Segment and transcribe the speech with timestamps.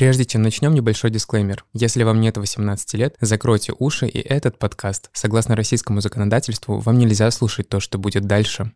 [0.00, 1.66] Прежде чем начнем, небольшой дисклеймер.
[1.74, 7.30] Если вам нет 18 лет, закройте уши, и этот подкаст, согласно российскому законодательству, вам нельзя
[7.30, 8.72] слушать то, что будет дальше.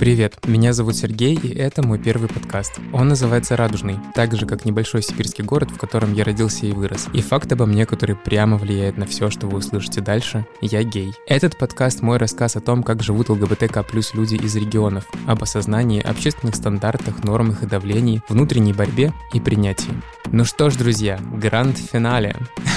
[0.00, 2.80] Привет, меня зовут Сергей, и это мой первый подкаст.
[2.94, 7.08] Он называется «Радужный», так же, как небольшой сибирский город, в котором я родился и вырос.
[7.12, 11.12] И факт обо мне, который прямо влияет на все, что вы услышите дальше– я гей.
[11.26, 16.00] Этот подкаст– мой рассказ о том, как живут ЛГБТК плюс люди из регионов, об осознании,
[16.00, 19.92] общественных стандартах, нормах и давлении, внутренней борьбе и принятии.
[20.32, 22.36] Ну что ж, друзья, гранд-финале.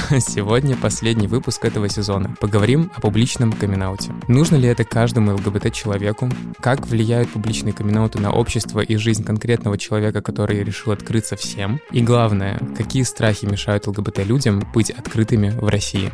[0.19, 2.35] Сегодня последний выпуск этого сезона.
[2.39, 4.11] Поговорим о публичном камин -ауте.
[4.27, 6.29] Нужно ли это каждому ЛГБТ-человеку?
[6.59, 11.79] Как влияют публичные камин на общество и жизнь конкретного человека, который решил открыться всем?
[11.91, 16.11] И главное, какие страхи мешают ЛГБТ-людям быть открытыми в России?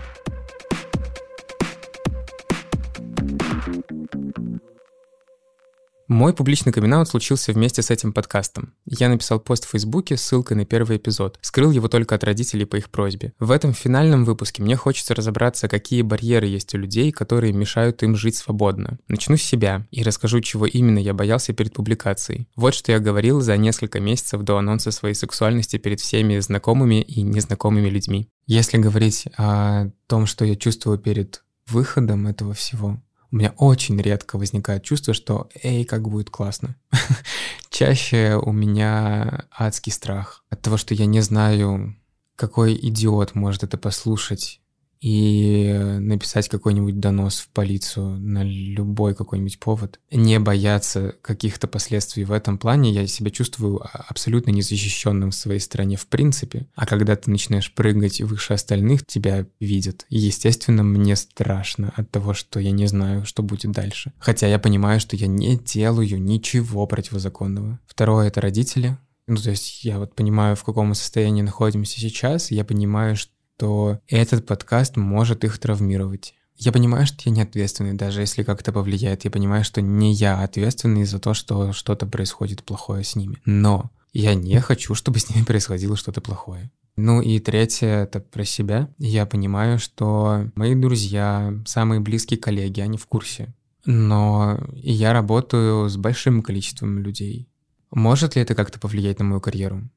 [6.09, 8.73] Мой публичный камин случился вместе с этим подкастом.
[8.87, 11.37] Я написал пост в Фейсбуке с ссылкой на первый эпизод.
[11.41, 13.33] Скрыл его только от родителей по их просьбе.
[13.37, 18.15] В этом финальном выпуске мне хочется разобраться, какие барьеры есть у людей, которые мешают им
[18.15, 18.97] жить свободно.
[19.07, 22.47] Начну с себя и расскажу, чего именно я боялся перед публикацией.
[22.55, 27.21] Вот что я говорил за несколько месяцев до анонса своей сексуальности перед всеми знакомыми и
[27.21, 28.29] незнакомыми людьми.
[28.47, 32.99] Если говорить о том, что я чувствую перед выходом этого всего,
[33.31, 36.75] у меня очень редко возникает чувство, что «эй, как будет классно».
[37.69, 41.95] Чаще у меня адский страх от того, что я не знаю,
[42.35, 44.58] какой идиот может это послушать
[45.01, 49.99] и написать какой-нибудь донос в полицию на любой какой-нибудь повод.
[50.11, 52.91] Не бояться каких-то последствий в этом плане.
[52.91, 56.67] Я себя чувствую абсолютно незащищенным в своей стране в принципе.
[56.75, 60.05] А когда ты начинаешь прыгать выше остальных, тебя видят.
[60.09, 64.13] И, естественно, мне страшно от того, что я не знаю, что будет дальше.
[64.19, 67.79] Хотя я понимаю, что я не делаю ничего противозаконного.
[67.87, 68.97] Второе— это родители.
[69.27, 73.99] Ну, то есть я вот понимаю, в каком состоянии находимся сейчас, я понимаю, что то
[74.07, 76.33] этот подкаст может их травмировать.
[76.55, 79.25] Я понимаю, что я не ответственный, даже если как-то повлияет.
[79.25, 83.37] Я понимаю, что не я ответственный за то, что что-то происходит плохое с ними.
[83.43, 86.71] Но я не хочу, чтобы с ними происходило что-то плохое.
[86.95, 88.89] Ну и третье— это про себя.
[88.97, 93.53] Я понимаю, что мои друзья, самые близкие коллеги, они в курсе.
[93.85, 97.49] Но я работаю с большим количеством людей.
[97.91, 99.89] Может ли это как-то повлиять на мою карьеру?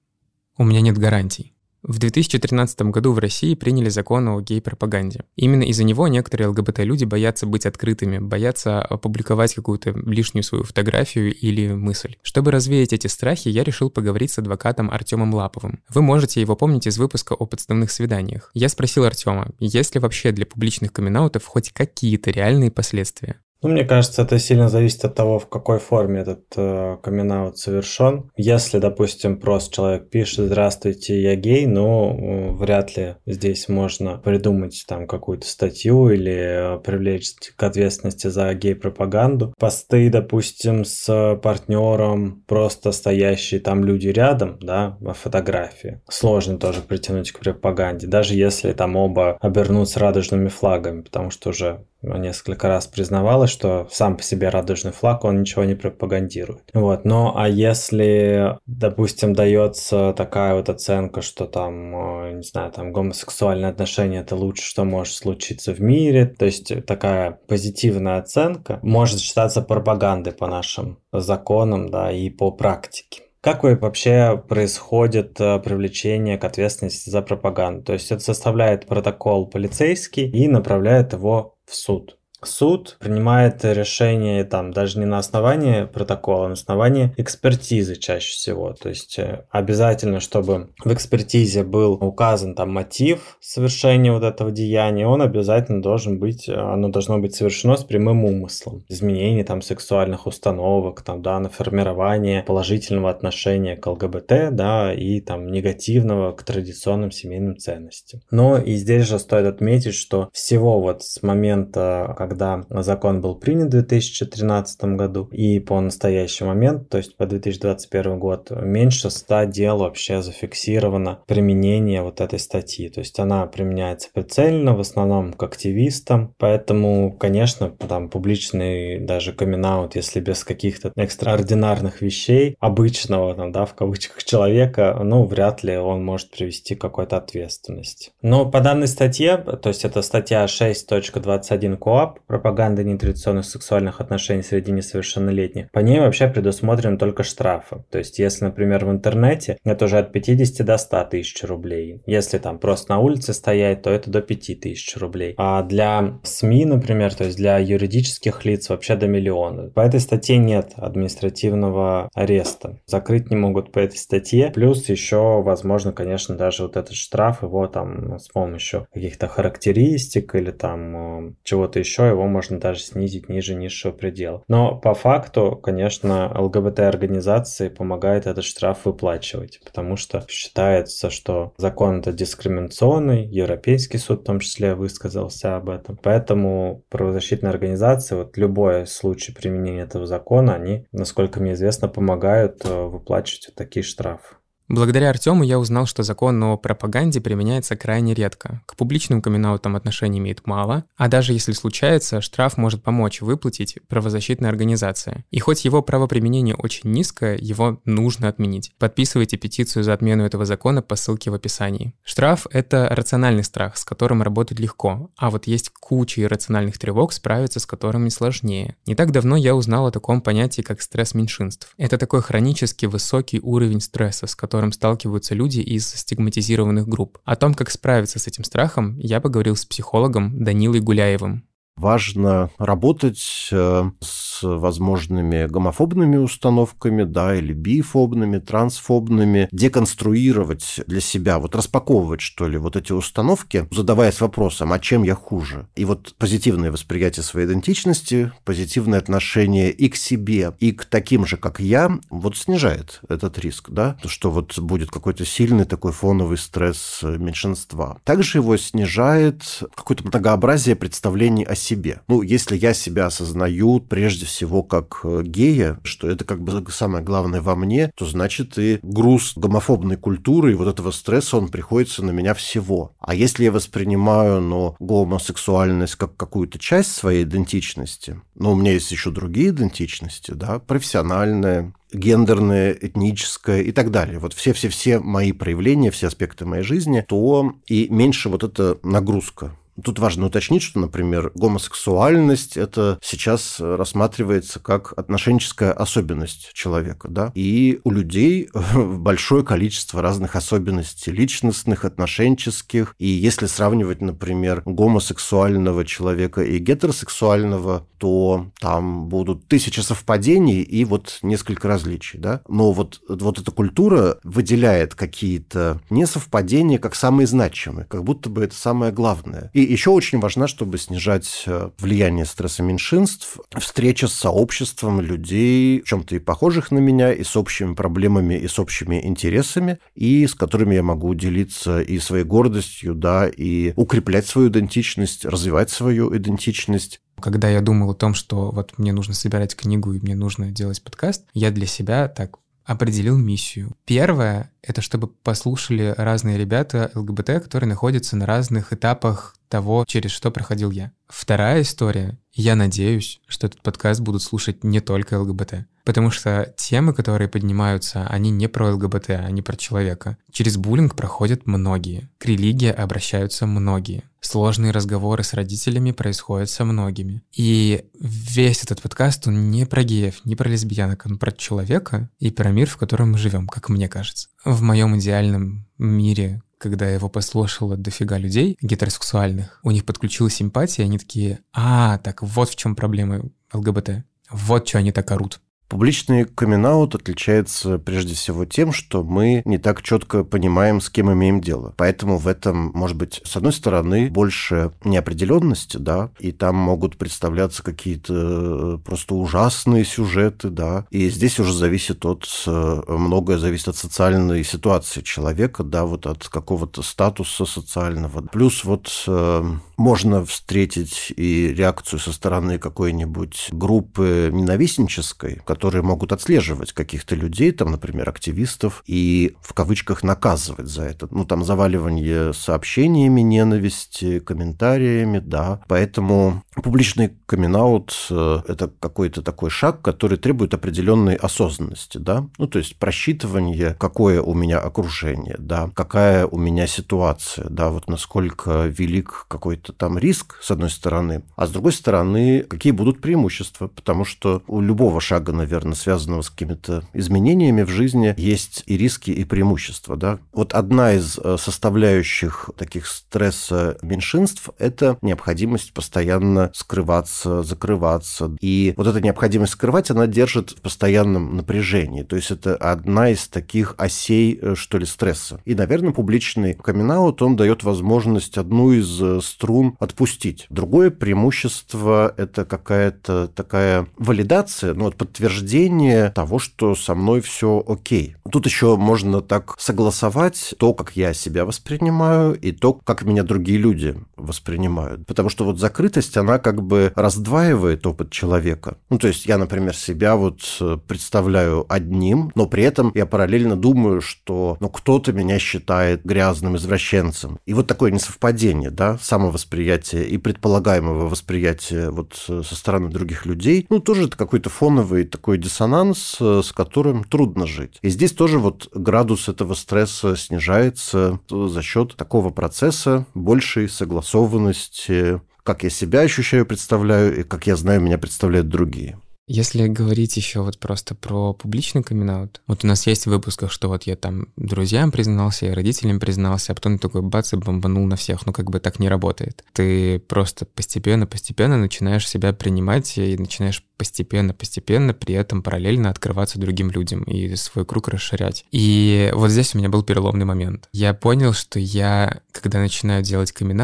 [0.58, 1.54] У меня нет гарантий.
[1.82, 5.24] В 2013 году в России приняли закон о гей-пропаганде.
[5.34, 11.72] Именно из-за него некоторые ЛГБТ-люди боятся быть открытыми, боятся опубликовать какую-то лишнюю свою фотографию или
[11.72, 12.16] мысль.
[12.22, 15.80] Чтобы развеять эти страхи, я решил поговорить с адвокатом Артемом Лаповым.
[15.88, 18.52] Вы можете его помнить из выпуска о подставных свиданиях.
[18.54, 21.12] Я спросил Артема, есть ли вообще для публичных камин
[21.44, 23.40] хоть какие-то реальные последствия?
[23.62, 28.30] Ну, мне кажется, это сильно зависит от того, в какой форме этот э, камин совершен.
[28.36, 35.06] Если, допустим, просто человек пишет «Здравствуйте, я гей», ну, вряд ли здесь можно придумать там
[35.06, 39.54] какую-то статью или э, привлечь к ответственности за гей-пропаганду.
[39.58, 46.00] Посты, допустим, с партнером, просто стоящие там люди рядом, да, во фотографии.
[46.08, 51.84] Сложно тоже притянуть к пропаганде, даже если там оба обернутся радужными флагами, потому что уже
[52.02, 56.62] несколько раз признавалась, что сам по себе радужный флаг, он ничего не пропагандирует.
[56.74, 57.04] Вот.
[57.04, 63.70] Но а если, допустим, дается такая вот оценка, что там, э, не знаю, там гомосексуальные
[63.70, 69.62] отношения это лучше, что может случиться в мире, то есть такая позитивная оценка может считаться
[69.62, 73.21] пропагандой по нашим законам, да, и по практике.
[73.42, 77.82] Как вообще происходит э, привлечение к ответственности за пропаганду?
[77.82, 84.72] То есть это составляет протокол полицейский и направляет его в суд суд принимает решение там
[84.72, 88.72] даже не на основании протокола, а на основании экспертизы чаще всего.
[88.72, 95.06] То есть э, обязательно, чтобы в экспертизе был указан там мотив совершения вот этого деяния,
[95.06, 98.84] он обязательно должен быть, оно должно быть совершено с прямым умыслом.
[98.88, 105.50] Изменение там сексуальных установок, там, да, на формирование положительного отношения к ЛГБТ, да, и там
[105.50, 108.20] негативного к традиционным семейным ценностям.
[108.30, 113.36] Но и здесь же стоит отметить, что всего вот с момента, когда когда закон был
[113.36, 119.44] принят в 2013 году и по настоящий момент, то есть по 2021 год, меньше 100
[119.44, 122.88] дел вообще зафиксировано применение вот этой статьи.
[122.88, 129.62] То есть она применяется прицельно, в основном к активистам, поэтому, конечно, там публичный даже камин
[129.94, 136.04] если без каких-то экстраординарных вещей, обычного, там, да, в кавычках, человека, ну, вряд ли он
[136.04, 138.10] может привести к какой-то ответственности.
[138.22, 144.72] Но по данной статье, то есть это статья 6.21 КОАП, пропаганды нетрадиционных сексуальных отношений среди
[144.72, 147.84] несовершеннолетних, по ней вообще предусмотрены только штрафы.
[147.90, 152.02] То есть, если, например, в интернете, это уже от 50 до 100 тысяч рублей.
[152.06, 155.34] Если там просто на улице стоять, то это до 5 тысяч рублей.
[155.36, 159.70] А для СМИ, например, то есть для юридических лиц вообще до миллиона.
[159.70, 162.80] По этой статье нет административного ареста.
[162.86, 164.50] Закрыть не могут по этой статье.
[164.54, 170.50] Плюс еще, возможно, конечно, даже вот этот штраф, его там с помощью каких-то характеристик или
[170.50, 174.42] там э, чего-то еще, его можно даже снизить ниже низшего предела.
[174.48, 182.12] Но по факту, конечно, ЛГБТ-организации помогает этот штраф выплачивать, потому что считается, что закон это
[182.12, 185.98] дискриминационный, Европейский суд в том числе высказался об этом.
[186.02, 192.86] Поэтому правозащитные организации, вот любой случай применения этого закона, они, насколько мне известно, помогают э,
[192.86, 194.36] выплачивать вот такие штрафы.
[194.72, 198.62] Благодаря Артему я узнал, что закон о пропаганде применяется крайне редко.
[198.64, 204.48] К публичным камин отношения имеет мало, а даже если случается, штраф может помочь выплатить правозащитная
[204.48, 205.26] организация.
[205.30, 208.72] И хоть его правоприменение очень низкое, его нужно отменить.
[208.78, 211.92] Подписывайте петицию за отмену этого закона по ссылке в описании.
[212.02, 217.60] Штраф— это рациональный страх, с которым работать легко, а вот есть куча иррациональных тревог, справиться
[217.60, 218.76] с которыми сложнее.
[218.86, 221.74] Не так давно я узнал о таком понятии, как стресс меньшинств.
[221.76, 227.18] Это такой хронически высокий уровень стресса, с которым которым сталкиваются люди из стигматизированных групп.
[227.24, 231.44] О том, как справиться с этим страхом, я поговорил с психологом Данилой Гуляевым.
[231.76, 241.56] Важно работать э, с возможными гомофобными установками, да, или бифобными, трансфобными, деконструировать для себя, вот
[241.56, 245.66] распаковывать, что ли, вот эти установки, задаваясь вопросом, а чем я хуже?
[245.74, 251.36] И вот позитивное восприятие своей идентичности, позитивное отношение и к себе, и к таким же,
[251.36, 257.00] как я, вот снижает этот риск, да, что вот будет какой-то сильный такой фоновый стресс
[257.02, 257.98] меньшинства.
[258.04, 259.42] Также его снижает
[259.74, 262.00] какое-то многообразие представлений о себе.
[262.08, 267.04] Ну, если я себя осознаю прежде всего как э, гея, что это как бы самое
[267.04, 272.04] главное во мне, то значит и груз гомофобной культуры и вот этого стресса, он приходится
[272.04, 272.92] на меня всего.
[272.98, 278.90] А если я воспринимаю, но гомосексуальность как какую-то часть своей идентичности, но у меня есть
[278.90, 284.18] еще другие идентичности, да, профессиональная, гендерное, этническое и так далее.
[284.18, 289.52] Вот все-все-все мои проявления, все аспекты моей жизни, то и меньше вот эта нагрузка
[289.82, 297.80] Тут важно уточнить, что, например, гомосексуальность это сейчас рассматривается как отношенческая особенность человека, да, и
[297.84, 306.58] у людей большое количество разных особенностей личностных, отношенческих, и если сравнивать, например, гомосексуального человека и
[306.58, 313.50] гетеросексуального, то там будут тысячи совпадений и вот несколько различий, да, но вот, вот эта
[313.50, 319.50] культура выделяет какие-то несовпадения как самые значимые, как будто бы это самое главное.
[319.54, 325.84] И еще очень важна, чтобы снижать э, влияние стресса меньшинств, встреча с сообществом людей, в
[325.84, 330.34] чем-то и похожих на меня, и с общими проблемами, и с общими интересами, и с
[330.34, 337.00] которыми я могу делиться и своей гордостью, да, и укреплять свою идентичность, развивать свою идентичность.
[337.20, 340.82] Когда я думал о том, что вот мне нужно собирать книгу и мне нужно делать
[340.82, 343.76] подкаст, я для себя так определил миссию.
[343.84, 350.30] Первое— это чтобы послушали разные ребята ЛГБТ, которые находятся на разных этапах того, через что
[350.30, 350.92] проходил я.
[351.08, 352.18] Вторая история.
[352.32, 355.66] Я надеюсь, что этот подкаст будут слушать не только ЛГБТ.
[355.84, 360.16] Потому что темы, которые поднимаются, они не про ЛГБТ, они про человека.
[360.30, 362.08] Через буллинг проходят многие.
[362.18, 364.04] К религии обращаются многие.
[364.20, 367.22] Сложные разговоры с родителями происходят со многими.
[367.32, 372.30] И весь этот подкаст, он не про геев, не про лесбиянок, он про человека и
[372.30, 374.28] про мир, в котором мы живем, как мне кажется.
[374.44, 380.98] В моем идеальном мире, когда его послушала дофига людей гетеросексуальных, у них подключилась симпатия, они
[380.98, 383.22] такие, а, так вот в чем проблема
[383.52, 384.04] ЛГБТ.
[384.30, 385.40] Вот что они так орут.
[385.72, 391.40] Публичный камин отличается прежде всего тем, что мы не так четко понимаем, с кем имеем
[391.40, 391.72] дело.
[391.78, 397.62] Поэтому в этом, может быть, с одной стороны, больше неопределенности, да, и там могут представляться
[397.62, 403.76] какие-то э, просто ужасные сюжеты, да, и здесь уже зависит от, э, многое зависит от
[403.76, 408.20] социальной ситуации человека, да, вот от какого-то статуса социального.
[408.20, 409.42] Плюс вот э,
[409.82, 417.72] можно встретить и реакцию со стороны какой-нибудь группы ненавистнической, которые могут отслеживать каких-то людей, там,
[417.72, 421.08] например, активистов, и в кавычках наказывать за это.
[421.10, 425.60] Ну, там заваливание сообщениями ненависти, комментариями, да.
[425.66, 432.58] Поэтому Публичный камин э, это какой-то такой шаг, который требует определенной осознанности, да, ну, то
[432.58, 439.24] есть просчитывание, какое у меня окружение, да, какая у меня ситуация, да, вот насколько велик
[439.28, 444.42] какой-то там риск, с одной стороны, а с другой стороны, какие будут преимущества, потому что
[444.46, 449.96] у любого шага, наверное, связанного с какими-то изменениями в жизни, есть и риски, и преимущества,
[449.96, 450.18] да.
[450.34, 458.36] Вот одна из э, составляющих таких стресса меньшинств– это необходимость постоянно скрываться, закрываться.
[458.40, 462.02] И вот эта необходимость скрывать, она держит в постоянном напряжении.
[462.02, 465.40] То есть это одна из таких осей, э, что ли, стресса.
[465.44, 470.46] И, наверное, публичный камин он дает возможность одну из э, струн отпустить.
[470.50, 478.16] Другое преимущество– это какая-то такая валидация, ну, вот подтверждение того, что со мной все окей.
[478.30, 483.58] Тут еще можно так согласовать то, как я себя воспринимаю, и то, как меня другие
[483.58, 485.06] люди воспринимают.
[485.06, 488.78] Потому что вот закрытость, она она как бы раздваивает опыт человека.
[488.88, 493.54] Ну, то есть я, например, себя вот э, представляю одним, но при этом я параллельно
[493.54, 497.38] думаю, что ну, кто-то меня считает грязным извращенцем.
[497.44, 503.66] И вот такое несовпадение, да, самовосприятие и предполагаемого восприятия вот э, со стороны других людей,
[503.68, 507.78] ну, тоже это какой-то фоновый такой диссонанс, э, с которым трудно жить.
[507.82, 515.64] И здесь тоже вот градус этого стресса снижается за счет такого процесса большей согласованности как
[515.64, 518.98] я себя ощущаю, представляю, и как я знаю, меня представляют другие.
[519.28, 523.68] Если говорить еще вот просто про публичный камин вот у нас есть в выпусках, что
[523.68, 527.96] вот я там друзьям признался, и родителям признался, а потом такой бац и бомбанул на
[527.96, 528.26] всех.
[528.26, 529.44] Ну, как бы так не работает.
[529.52, 537.02] Ты просто постепенно-постепенно начинаешь себя принимать и начинаешь постепенно-постепенно при этом параллельно открываться другим людям
[537.04, 538.44] и свой круг расширять.
[538.50, 540.68] И вот здесь у меня был переломный момент.
[540.72, 543.60] Я понял, что я, когда начинаю делать камин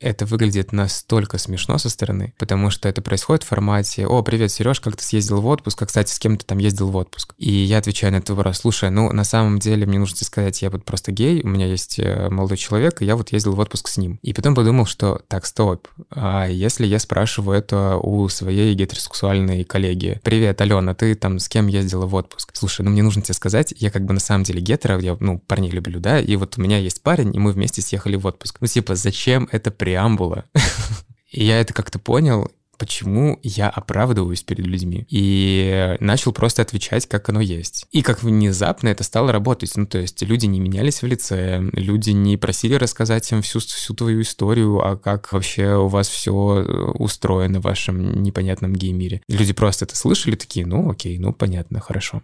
[0.00, 4.80] это выглядит настолько смешно со стороны, потому что это происходит в формате «О, привет, Сереж,
[4.80, 5.82] как ты съездил в отпуск?
[5.82, 8.58] А, кстати, с кем ты там ездил в отпуск?» И я отвечаю на этот вопрос,
[8.58, 11.66] слушай, ну, на самом деле мне нужно тебе сказать, я вот просто гей, у меня
[11.66, 14.18] есть э, молодой человек, и я вот ездил в отпуск с ним.
[14.22, 20.18] И потом подумал, что так, стоп, а если я спрашиваю это у своей гетеросексуальной коллеги,
[20.24, 23.74] «Привет, Алена, ты там с кем ездила в отпуск?» Слушай, ну, мне нужно тебе сказать,
[23.76, 26.62] я как бы на самом деле гетеро, я, ну, парней люблю, да, и вот у
[26.62, 28.56] меня есть парень, и мы вместе съехали в отпуск.
[28.60, 30.44] Ну, типа, зачем это при преамбула.
[31.32, 35.04] И я это как-то понял, почему я оправдываюсь перед людьми.
[35.08, 37.86] И начал просто отвечать, как оно есть.
[37.90, 39.72] И как внезапно это стало работать.
[39.76, 43.94] Ну, то есть люди не менялись в лице, люди не просили рассказать им всю, всю
[43.94, 49.22] твою историю, а как вообще у вас все устроено в вашем непонятном гей-мире.
[49.28, 52.22] Люди просто это слышали, такие, ну окей, ну понятно, хорошо.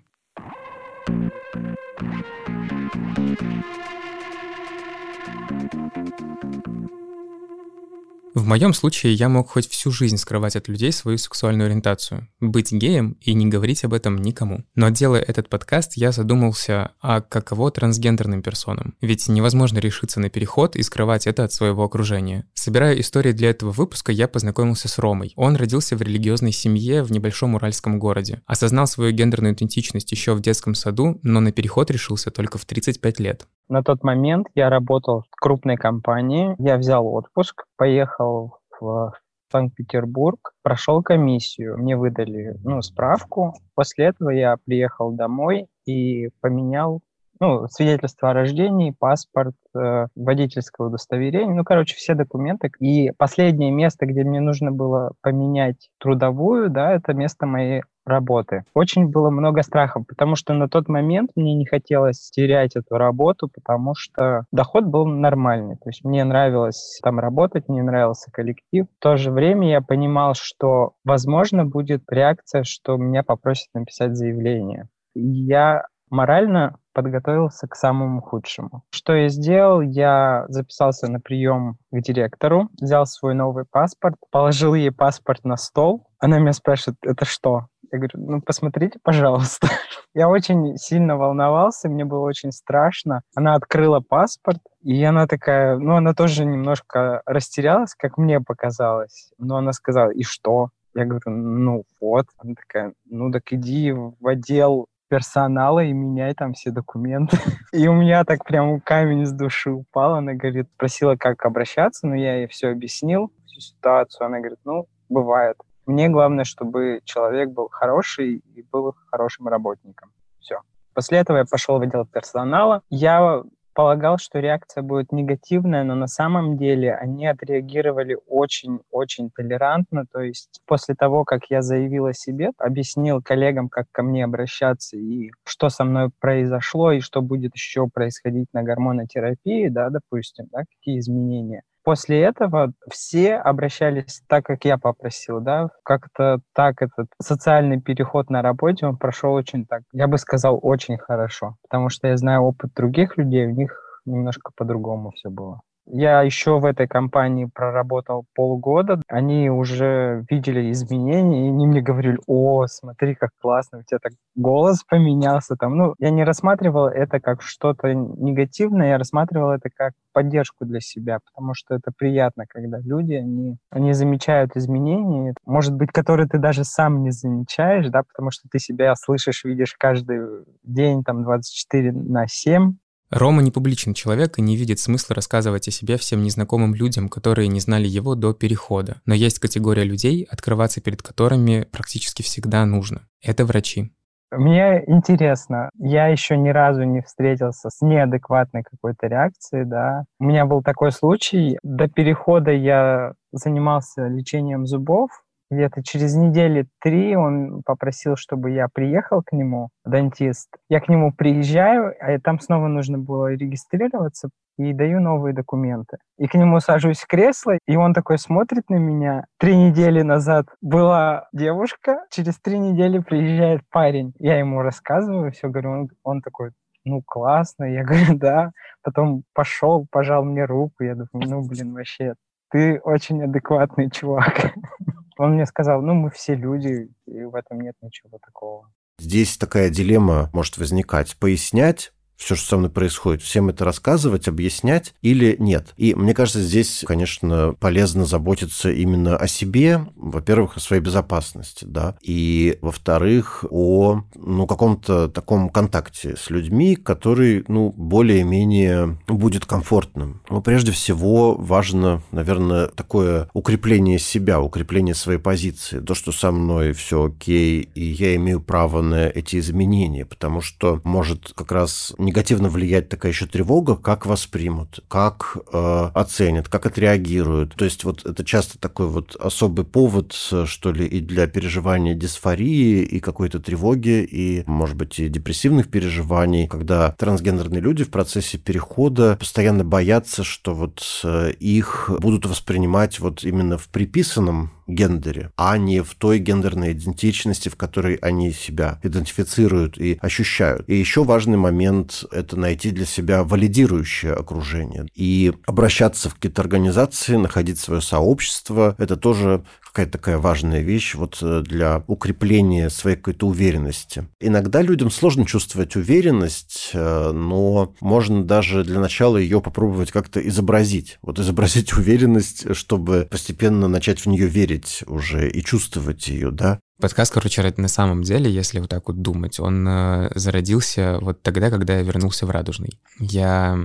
[8.37, 12.71] В моем случае я мог хоть всю жизнь скрывать от людей свою сексуальную ориентацию, быть
[12.71, 14.63] геем и не говорить об этом никому.
[14.75, 18.95] Но делая этот подкаст, я задумался, а каково трансгендерным персонам?
[19.01, 22.47] Ведь невозможно решиться на переход и скрывать это от своего окружения.
[22.53, 25.33] Собирая истории для этого выпуска, я познакомился с Ромой.
[25.37, 28.43] Он родился в религиозной семье в небольшом уральском городе.
[28.45, 33.19] Осознал свою гендерную идентичность еще в детском саду, но на переход решился только в 35
[33.19, 33.47] лет.
[33.69, 39.13] На тот момент я работал в крупной компании, я взял отпуск, поехал в
[39.51, 43.55] Санкт-Петербург, прошел комиссию, мне выдали ну, справку.
[43.75, 47.01] После этого я приехал домой и поменял
[47.41, 52.71] ну, свидетельство о рождении, паспорт, э, водительское удостоверение, ну, короче, все документы.
[52.81, 58.65] И последнее место, где мне нужно было поменять трудовую, да, это место моей работы.
[58.75, 63.49] Очень было много страхов, потому что на тот момент мне не хотелось терять эту работу,
[63.53, 65.77] потому что доход был нормальный.
[65.77, 68.87] То есть мне нравилось там работать, мне нравился коллектив.
[68.87, 74.89] В то же время я понимал, что, возможно, будет реакция, что меня попросят написать заявление.
[75.15, 78.83] Я морально подготовился к самому худшему.
[78.91, 79.81] Что я сделал?
[79.83, 86.07] Я записался на прием к директору, взял свой новый паспорт, положил ей паспорт на стол.
[86.19, 87.67] Она меня спрашивает, это что?
[87.93, 89.69] Я говорю, ну посмотрите, пожалуйста.
[90.15, 93.23] Я очень сильно волновался, мне было очень страшно.
[93.35, 99.33] Она открыла паспорт, и она такая, ну она тоже немножко растерялась, как мне показалось.
[99.39, 100.71] Но она сказала, и что?
[100.95, 102.27] Я говорю, ну вот.
[102.39, 107.37] Она такая, ну так иди в отдел персонала и меняй там все документы.
[107.73, 110.15] И у меня так прям камень с души упал.
[110.15, 114.27] Она говорит, просила, как обращаться, но я ей все объяснил, всю ситуацию.
[114.27, 115.57] Она говорит, ну, бывает.
[115.87, 120.11] Мне главное, чтобы человек был хороший и был хорошим работником.
[120.41, 120.61] Все.
[120.95, 122.83] После этого я пошел в отдел персонала.
[122.91, 123.43] Я
[123.77, 130.07] полагал, что реакция будет негативная, но на самом деле они отреагировали очень-очень толерантно.
[130.11, 134.97] То есть после того, как я заявил о себе, объяснил коллегам, как ко мне обращаться
[134.97, 140.65] и что со мной произошло, и что будет еще происходить на гормонотерапии, да, допустим, да,
[140.65, 147.81] какие изменения после этого все обращались так, как я попросил, да, как-то так этот социальный
[147.81, 152.17] переход на работе, он прошел очень так, я бы сказал, очень хорошо, потому что я
[152.17, 155.61] знаю опыт других людей, у них немножко по-другому все было.
[155.87, 159.01] Я еще в этой компании проработал полгода.
[159.09, 164.13] Они уже видели изменения, и они мне говорили, о, смотри, как классно, у тебя так
[164.35, 165.57] голос поменялся.
[165.57, 165.77] Там.
[165.77, 171.19] Ну, я не рассматривал это как что-то негативное, я рассматривал это как поддержку для себя,
[171.25, 176.65] потому что это приятно, когда люди, они, они замечают изменения, может быть, которые ты даже
[176.65, 182.27] сам не замечаешь, да, потому что ты себя слышишь, видишь каждый день, там, 24 на
[182.27, 182.77] 7,
[183.11, 187.49] Рома не публичный человек и не видит смысла рассказывать о себе всем незнакомым людям, которые
[187.49, 189.01] не знали его до перехода.
[189.07, 193.03] Но есть категория людей, открываться перед которыми практически всегда нужно.
[193.23, 193.93] Это врачи.
[194.33, 200.05] Мне интересно, я еще ни разу не встретился с неадекватной какой-то реакцией, да.
[200.19, 205.11] У меня был такой случай, до перехода я занимался лечением зубов,
[205.51, 210.49] где-то через недели три он попросил, чтобы я приехал к нему, дантист.
[210.69, 215.99] Я к нему приезжаю, а там снова нужно было регистрироваться, и даю новые документы.
[216.19, 219.27] И к нему сажусь в кресло, и он такой смотрит на меня.
[219.39, 224.15] Три недели назад была девушка, через три недели приезжает парень.
[224.19, 226.53] Я ему рассказываю, все говорю, он, он такой,
[226.85, 227.65] ну, классно.
[227.65, 228.53] Я говорю, да.
[228.83, 230.83] Потом пошел, пожал мне руку.
[230.85, 232.15] Я думаю, ну, блин, вообще,
[232.51, 234.55] ты очень адекватный чувак.
[235.19, 238.71] Он мне сказал, ну, мы все люди, и в этом нет ничего такого.
[238.99, 241.17] Здесь такая дилемма может возникать.
[241.19, 245.75] Пояснять все, что со мной происходит, всем это рассказывать, объяснять или нет.
[245.77, 251.97] И мне кажется, здесь, конечно, полезно заботиться именно о себе, во-первых, о своей безопасности, да,
[252.03, 260.23] и, во-вторых, о, ну, каком-то таком контакте с людьми, который, ну, более-менее будет комфортным.
[260.31, 265.81] Но прежде всего важно, наверное, такое укрепление себя, укрепление своей позиции.
[265.81, 270.81] То, что со мной все окей, и я имею право на эти изменения, потому что
[270.85, 277.55] может как раз негативно влиять такая еще тревога, как воспримут, как э, оценят, как отреагируют.
[277.57, 282.83] То есть вот это часто такой вот особый повод, что ли, и для переживания дисфории,
[282.83, 289.17] и какой-то тревоги, и, может быть, и депрессивных переживаний, когда трансгендерные люди в процессе перехода
[289.17, 295.83] постоянно боятся, что вот э, их будут воспринимать вот именно в приписанном гендере, а не
[295.83, 300.69] в той гендерной идентичности, в которой они себя идентифицируют и ощущают.
[300.69, 307.17] И еще важный момент– это найти для себя валидирующее окружение и обращаться в какие-то организации,
[307.17, 308.75] находить свое сообщество.
[308.79, 309.45] Это тоже
[309.77, 314.09] какая-то такая важная вещь вот э, для укрепления своей какой-то уверенности.
[314.21, 320.99] Иногда людям сложно чувствовать уверенность, э, но можно даже для начала ее попробовать как-то изобразить.
[321.03, 326.59] Вот изобразить уверенность, чтобы постепенно начать в нее верить уже и чувствовать ее, да.
[326.81, 331.51] Подкаст, короче, на самом деле, если вот так вот думать, он э, зародился вот тогда,
[331.51, 332.81] когда я вернулся в Радужный.
[332.99, 333.59] Я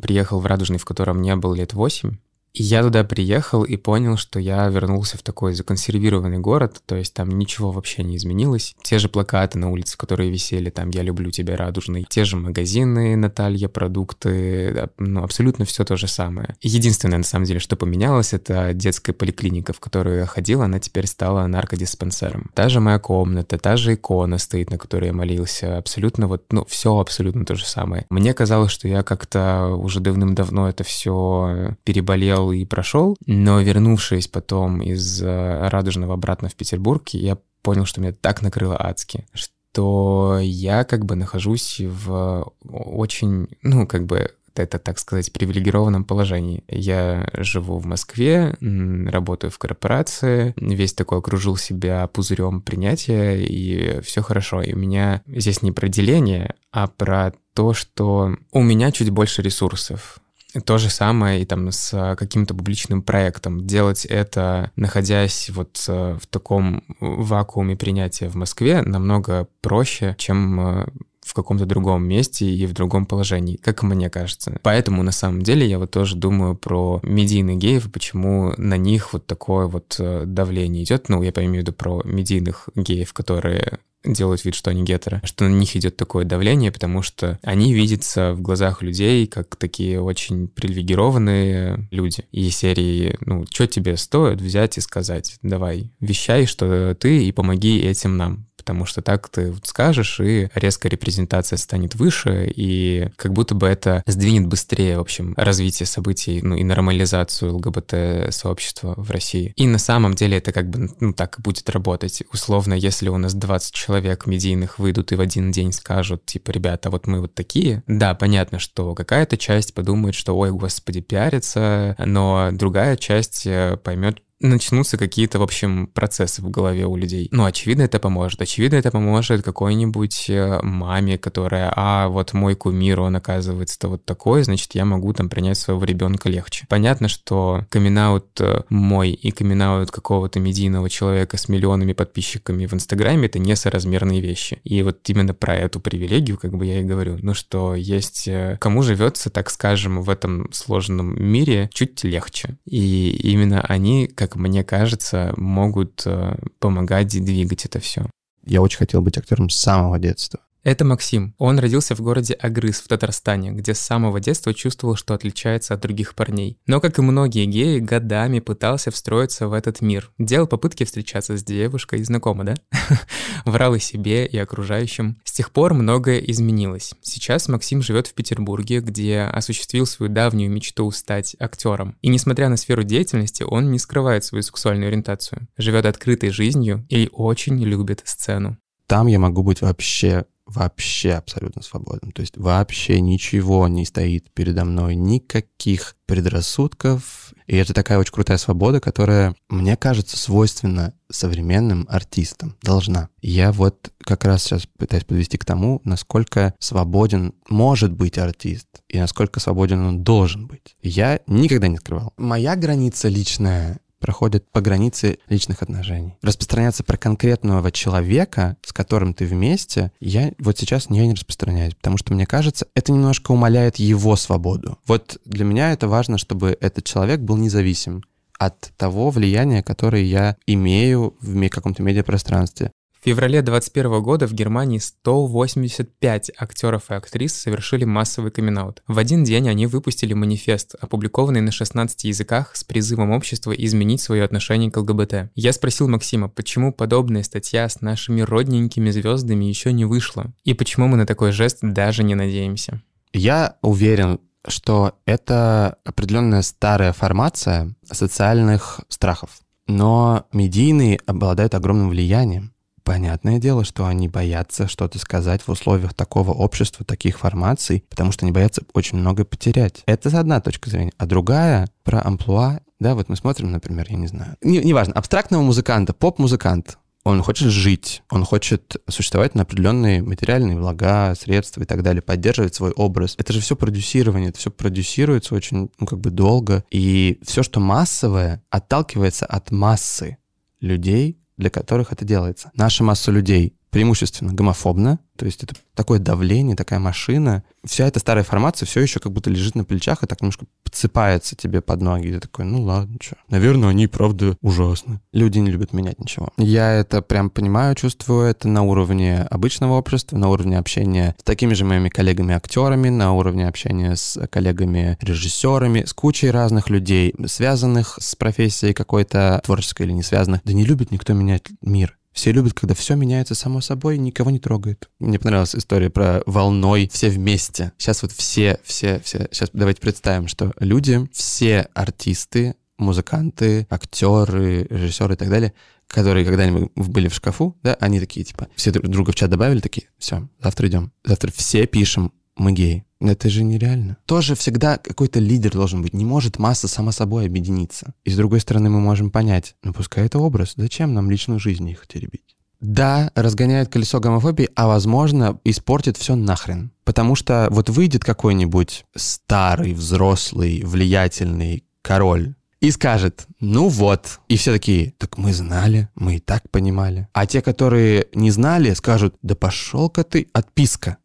[0.00, 2.18] приехал в Радужный, в котором не был лет восемь,
[2.62, 7.28] я туда приехал и понял, что я вернулся в такой законсервированный город, то есть там
[7.30, 8.74] ничего вообще не изменилось.
[8.82, 13.16] Те же плакаты на улице, которые висели, там «Я люблю тебя, радужный», те же магазины,
[13.16, 16.56] Наталья, продукты, ну, абсолютно все то же самое.
[16.62, 21.06] Единственное, на самом деле, что поменялось, это детская поликлиника, в которую я ходил, она теперь
[21.06, 22.50] стала наркодиспансером.
[22.54, 26.64] Та же моя комната, та же икона стоит, на которой я молился, абсолютно вот, ну,
[26.66, 28.06] все абсолютно то же самое.
[28.10, 34.28] Мне казалось, что я как-то уже давным-давно это все переболел, прошел и прошел, но вернувшись
[34.28, 40.38] потом из э, Радужного обратно в Петербург, я понял, что меня так накрыло адски, что
[40.40, 46.64] я как бы нахожусь в очень, ну, как бы это, так сказать, привилегированном положении.
[46.68, 54.22] Я живу в Москве, работаю в корпорации, весь такой окружил себя пузырем принятия, и все
[54.22, 54.62] хорошо.
[54.62, 59.42] И у меня здесь не про деление, а про то, что у меня чуть больше
[59.42, 60.20] ресурсов.
[60.64, 63.66] То же самое и там с каким-то публичным проектом.
[63.66, 70.86] Делать это, находясь вот э, в таком вакууме принятия в Москве, намного проще, чем э,
[71.26, 74.58] в каком-то другом месте и в другом положении, как мне кажется.
[74.62, 79.26] Поэтому на самом деле я вот тоже думаю про медийных геев, почему на них вот
[79.26, 81.08] такое вот э, давление идет.
[81.08, 85.44] Ну, я имею в виду про медийных геев, которые делают вид, что они гетеры, что
[85.48, 90.48] на них идет такое давление, потому что они видятся в глазах людей как такие очень
[90.48, 92.24] привилегированные люди.
[92.30, 97.80] И серии, ну, что тебе стоит взять и сказать, давай, вещай, что ты, и помоги
[97.80, 103.54] этим нам потому что так ты скажешь, и резкая репрезентация станет выше, и как будто
[103.54, 109.52] бы это сдвинет быстрее, в общем, развитие событий, ну и нормализацию ЛГБТ-сообщества в России.
[109.54, 112.24] И на самом деле это как бы, ну, так и будет работать.
[112.32, 116.90] Условно, если у нас 20 человек медийных выйдут и в один день скажут, типа, ребята,
[116.90, 122.50] вот мы вот такие, да, понятно, что какая-то часть подумает, что, ой, господи, пиарится, но
[122.50, 127.28] другая часть э, поймет, начнутся какие-то, в общем, процессы в голове у людей.
[127.30, 128.40] Ну, очевидно, это поможет.
[128.42, 134.42] Очевидно, это поможет какой-нибудь э, маме, которая, а, вот мой кумир, он оказывается-то вот такой,
[134.42, 136.66] значит, я могу там принять своего ребенка легче.
[136.68, 143.26] Понятно, что камин э, мой и камин какого-то медийного человека с миллионами подписчиками в Инстаграме—
[143.28, 144.60] это несоразмерные вещи.
[144.64, 148.28] И вот именно про эту привилегию, как бы я и говорю, ну, что есть...
[148.28, 152.58] Э, кому живется, так скажем, в этом сложном мире чуть легче.
[152.66, 158.06] И именно они, как как мне кажется, могут э, помогать двигать это все.
[158.44, 160.40] Я очень хотел быть актером с самого детства.
[160.66, 161.32] Это Максим.
[161.38, 165.80] Он родился в городе Агрыз в Татарстане, где с самого детства чувствовал, что отличается от
[165.80, 166.58] других парней.
[166.66, 170.10] Но, как и многие геи, годами пытался встроиться в этот мир.
[170.18, 172.54] Делал попытки встречаться с девушкой, знакомо, да?
[173.44, 175.20] Врал и себе, и окружающим.
[175.22, 176.94] С тех пор многое изменилось.
[177.00, 181.96] Сейчас Максим живет в Петербурге, где осуществил свою давнюю мечту стать актером.
[182.02, 185.46] И несмотря на сферу деятельности, он не скрывает свою сексуальную ориентацию.
[185.56, 188.58] Живет открытой жизнью и очень любит сцену.
[188.88, 192.12] Там я могу быть вообще вообще абсолютно свободным.
[192.12, 197.32] То есть вообще ничего не стоит передо мной, никаких предрассудков.
[197.46, 202.56] И это такая очень крутая свобода, которая, мне кажется, свойственна современным артистам.
[202.62, 203.08] Должна.
[203.20, 208.98] Я вот как раз сейчас пытаюсь подвести к тому, насколько свободен может быть артист и
[208.98, 210.76] насколько свободен он должен быть.
[210.82, 212.12] Я никогда не скрывал.
[212.16, 216.16] Моя граница личная проходят по границе личных отношений.
[216.22, 222.14] Распространяться про конкретного человека, с которым ты вместе, я вот сейчас не, распространяюсь, потому что,
[222.14, 224.78] мне кажется, это немножко умаляет его свободу.
[224.86, 228.02] Вот для меня это важно, чтобы этот человек был независим
[228.38, 232.72] от того влияния, которое я имею в каком-то медиапространстве
[233.04, 238.78] феврале 2021 года в Германии 185 актеров и актрис совершили массовый камин -аут.
[238.86, 244.24] В один день они выпустили манифест, опубликованный на 16 языках с призывом общества изменить свое
[244.24, 245.30] отношение к ЛГБТ.
[245.34, 250.88] Я спросил Максима, почему подобная статья с нашими родненькими звездами еще не вышла, и почему
[250.88, 252.82] мы на такой жест даже не надеемся.
[253.12, 259.40] Я уверен, что это определенная старая формация социальных страхов.
[259.66, 262.52] Но медийные обладают огромным влиянием.
[262.86, 268.24] Понятное дело, что они боятся что-то сказать в условиях такого общества, таких формаций, потому что
[268.24, 269.82] они боятся очень много потерять.
[269.86, 270.92] Это одна точка зрения.
[270.96, 275.42] А другая про амплуа, да, вот мы смотрим, например, я не знаю, не, неважно, абстрактного
[275.42, 281.82] музыканта, поп-музыкант, он хочет жить, он хочет существовать на определенные материальные блага, средства и так
[281.82, 283.16] далее, поддерживать свой образ.
[283.18, 286.64] Это же все продюсирование, это все продюсируется очень, ну, как бы долго.
[286.70, 290.18] И все, что массовое, отталкивается от массы
[290.60, 292.50] людей, для которых это делается.
[292.54, 297.44] Наша масса людей преимущественно гомофобна, то есть это такое давление, такая машина.
[297.62, 301.36] Вся эта старая формация все еще как будто лежит на плечах и так немножко подсыпается
[301.36, 302.08] тебе под ноги.
[302.08, 303.16] И ты такой, ну ладно, что.
[303.28, 305.00] Наверное, они, правда, ужасны.
[305.12, 306.30] Люди не любят менять ничего.
[306.38, 311.52] Я это прям понимаю, чувствую это на уровне обычного общества, на уровне общения с такими
[311.52, 318.72] же моими коллегами-актерами, на уровне общения с коллегами-режиссерами, с кучей разных людей, связанных с профессией
[318.72, 320.40] какой-то творческой или не связанных.
[320.44, 321.95] Да не любит никто менять мир.
[322.16, 324.88] Все любят, когда все меняется само собой, никого не трогает.
[324.98, 327.72] Мне понравилась история про волной все вместе.
[327.76, 329.28] Сейчас вот все, все, все.
[329.30, 335.52] Сейчас давайте представим, что люди, все артисты, музыканты, актеры, режиссеры и так далее,
[335.88, 339.60] которые когда-нибудь были в шкафу, да, они такие, типа, все друг друга в чат добавили,
[339.60, 340.92] такие, все, завтра идем.
[341.04, 342.84] Завтра все пишем, мы геи.
[343.00, 343.98] Это же нереально.
[344.06, 345.92] Тоже всегда какой-то лидер должен быть.
[345.92, 347.94] Не может масса сама собой объединиться.
[348.04, 351.68] И с другой стороны, мы можем понять, ну пускай это образ, зачем нам личную жизнь
[351.68, 352.36] их теребить?
[352.60, 356.72] Да, разгоняет колесо гомофобии, а возможно, испортит все нахрен.
[356.84, 364.20] Потому что вот выйдет какой-нибудь старый, взрослый, влиятельный король и скажет, ну вот.
[364.28, 367.08] И все такие, так мы знали, мы и так понимали.
[367.12, 370.96] А те, которые не знали, скажут, да пошел-ка ты, отписка.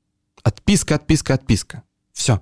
[0.44, 1.84] Отписка, отписка, отписка.
[2.14, 2.42] Все.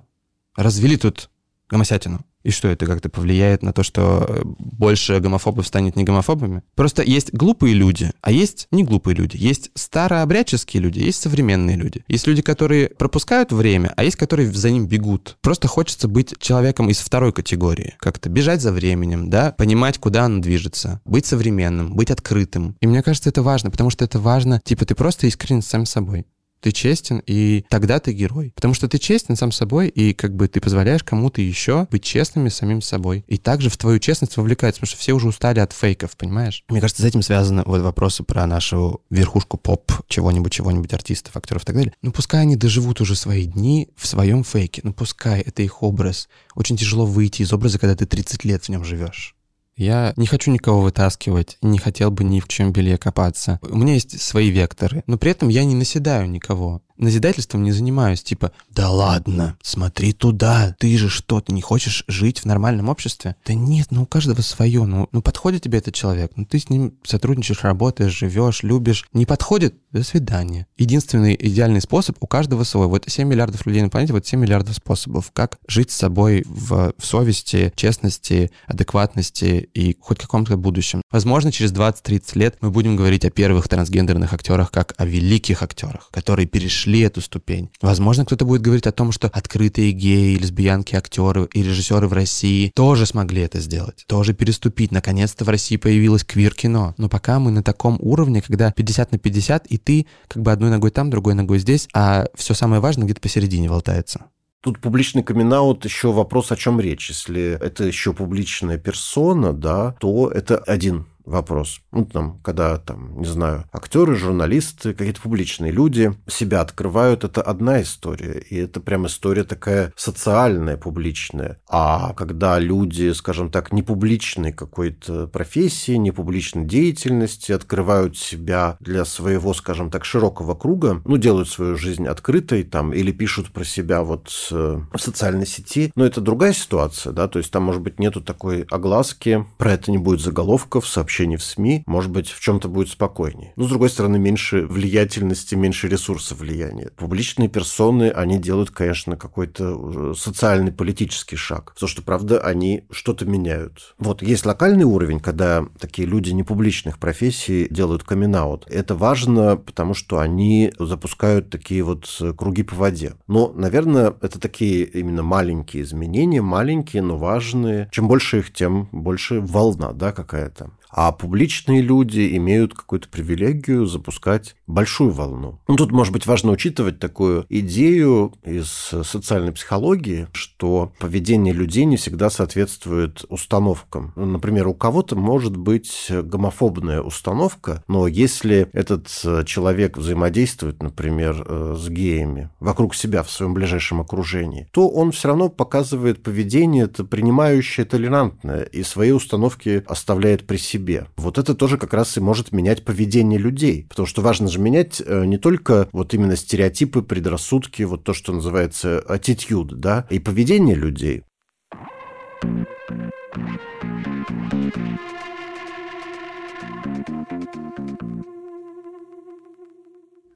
[0.56, 1.30] Развели тут
[1.68, 2.24] гомосятину.
[2.42, 6.62] И что это как-то повлияет на то, что э, больше гомофобов станет не гомофобами?
[6.74, 9.36] Просто есть глупые люди, а есть не глупые люди.
[9.36, 12.02] Есть старообрядческие люди, есть современные люди.
[12.08, 15.36] Есть люди, которые пропускают время, а есть, которые за ним бегут.
[15.42, 17.94] Просто хочется быть человеком из второй категории.
[17.98, 22.74] Как-то бежать за временем, да, понимать, куда оно движется, быть современным, быть открытым.
[22.80, 25.86] И мне кажется, это важно, потому что это важно, типа, ты просто искренен с самим
[25.86, 26.24] собой
[26.60, 28.52] ты честен, и тогда ты герой.
[28.54, 32.48] Потому что ты честен сам собой, и как бы ты позволяешь кому-то еще быть честными
[32.48, 33.24] с самим собой.
[33.26, 36.64] И также в твою честность вовлекается, потому что все уже устали от фейков, понимаешь?
[36.68, 41.62] Мне кажется, с этим связаны вот вопросы про нашу верхушку поп чего-нибудь, чего-нибудь, артистов, актеров
[41.62, 41.92] и так далее.
[42.02, 44.82] Ну, пускай они доживут уже свои дни в своем фейке.
[44.84, 46.28] Ну, пускай это их образ.
[46.54, 49.34] Очень тяжело выйти из образа, когда ты 30 лет в нем живешь.
[49.80, 53.58] Я не хочу никого вытаскивать, не хотел бы ни в чем белье копаться.
[53.62, 58.22] У меня есть свои векторы, но при этом я не наседаю никого назидательством не занимаюсь,
[58.22, 63.36] типа, да ладно, смотри туда, ты же что, ты не хочешь жить в нормальном обществе?
[63.46, 66.68] Да нет, ну у каждого свое, ну, ну подходит тебе этот человек, ну ты с
[66.70, 69.06] ним сотрудничаешь, работаешь, живешь, любишь.
[69.12, 69.74] Не подходит?
[69.92, 70.68] До свидания.
[70.76, 72.86] Единственный идеальный способ у каждого свой.
[72.86, 76.92] Вот 7 миллиардов людей на планете, вот 7 миллиардов способов, как жить с собой в,
[76.96, 81.02] в совести, честности, адекватности и хоть каком-то будущем.
[81.10, 86.08] Возможно, через 20-30 лет мы будем говорить о первых трансгендерных актерах как о великих актерах,
[86.12, 87.70] которые перешли прошли эту ступень.
[87.80, 92.72] Возможно, кто-то будет говорить о том, что открытые геи, лесбиянки, актеры и режиссеры в России
[92.74, 94.90] тоже смогли это сделать, тоже переступить.
[94.90, 96.94] Наконец-то в России появилось квир-кино.
[96.98, 100.70] Но пока мы на таком уровне, когда 50 на 50, и ты как бы одной
[100.70, 104.24] ногой там, другой ногой здесь, а все самое важное где-то посередине болтается.
[104.62, 105.48] Тут публичный камин
[105.84, 107.08] еще вопрос, о чем речь.
[107.08, 111.80] Если это еще публичная персона, да, то это один вопрос.
[111.92, 117.80] Ну, там, когда, там, не знаю, актеры, журналисты, какие-то публичные люди себя открывают, это одна
[117.82, 118.40] история.
[118.50, 121.58] И это прям история такая социальная, публичная.
[121.68, 129.04] А когда люди, скажем так, не публичной какой-то профессии, не публичной деятельности, открывают себя для
[129.04, 134.02] своего, скажем так, широкого круга, ну, делают свою жизнь открытой там или пишут про себя
[134.02, 137.98] вот э, в социальной сети, но это другая ситуация, да, то есть там, может быть,
[137.98, 142.40] нету такой огласки, про это не будет заголовков, сообщений сообщений в СМИ, может быть, в
[142.40, 143.52] чем-то будет спокойнее.
[143.56, 146.90] Но, с другой стороны, меньше влиятельности, меньше ресурсов влияния.
[146.96, 151.72] Публичные персоны, они делают, конечно, какой-то социальный, политический шаг.
[151.74, 153.94] Потому что, правда, они что-то меняют.
[153.98, 158.62] Вот, есть локальный уровень, когда такие люди непубличных профессий делают камин -аут.
[158.68, 162.06] Это важно, потому что они запускают такие вот
[162.36, 163.14] круги по воде.
[163.26, 167.88] Но, наверное, это такие именно маленькие изменения, маленькие, но важные.
[167.90, 170.70] Чем больше их, тем больше волна, да, какая-то.
[170.92, 175.60] А публичные люди имеют какую-то привилегию запускать большую волну.
[175.68, 181.96] Ну, тут, может быть, важно учитывать такую идею из социальной психологии, что поведение людей не
[181.96, 184.12] всегда соответствует установкам.
[184.16, 189.08] Ну, например, у кого-то может быть гомофобная установка, но если этот
[189.46, 195.28] человек взаимодействует, например, э, с геями вокруг себя в своем ближайшем окружении, то он все
[195.28, 201.06] равно показывает поведение, это принимающее, толерантное, и свои установки оставляет при себе себе.
[201.16, 203.86] Вот это тоже как раз и может менять поведение людей.
[203.88, 208.32] Потому что важно же менять э, не только вот именно стереотипы, предрассудки, вот то, что
[208.32, 211.22] называется attitude, да, и поведение людей.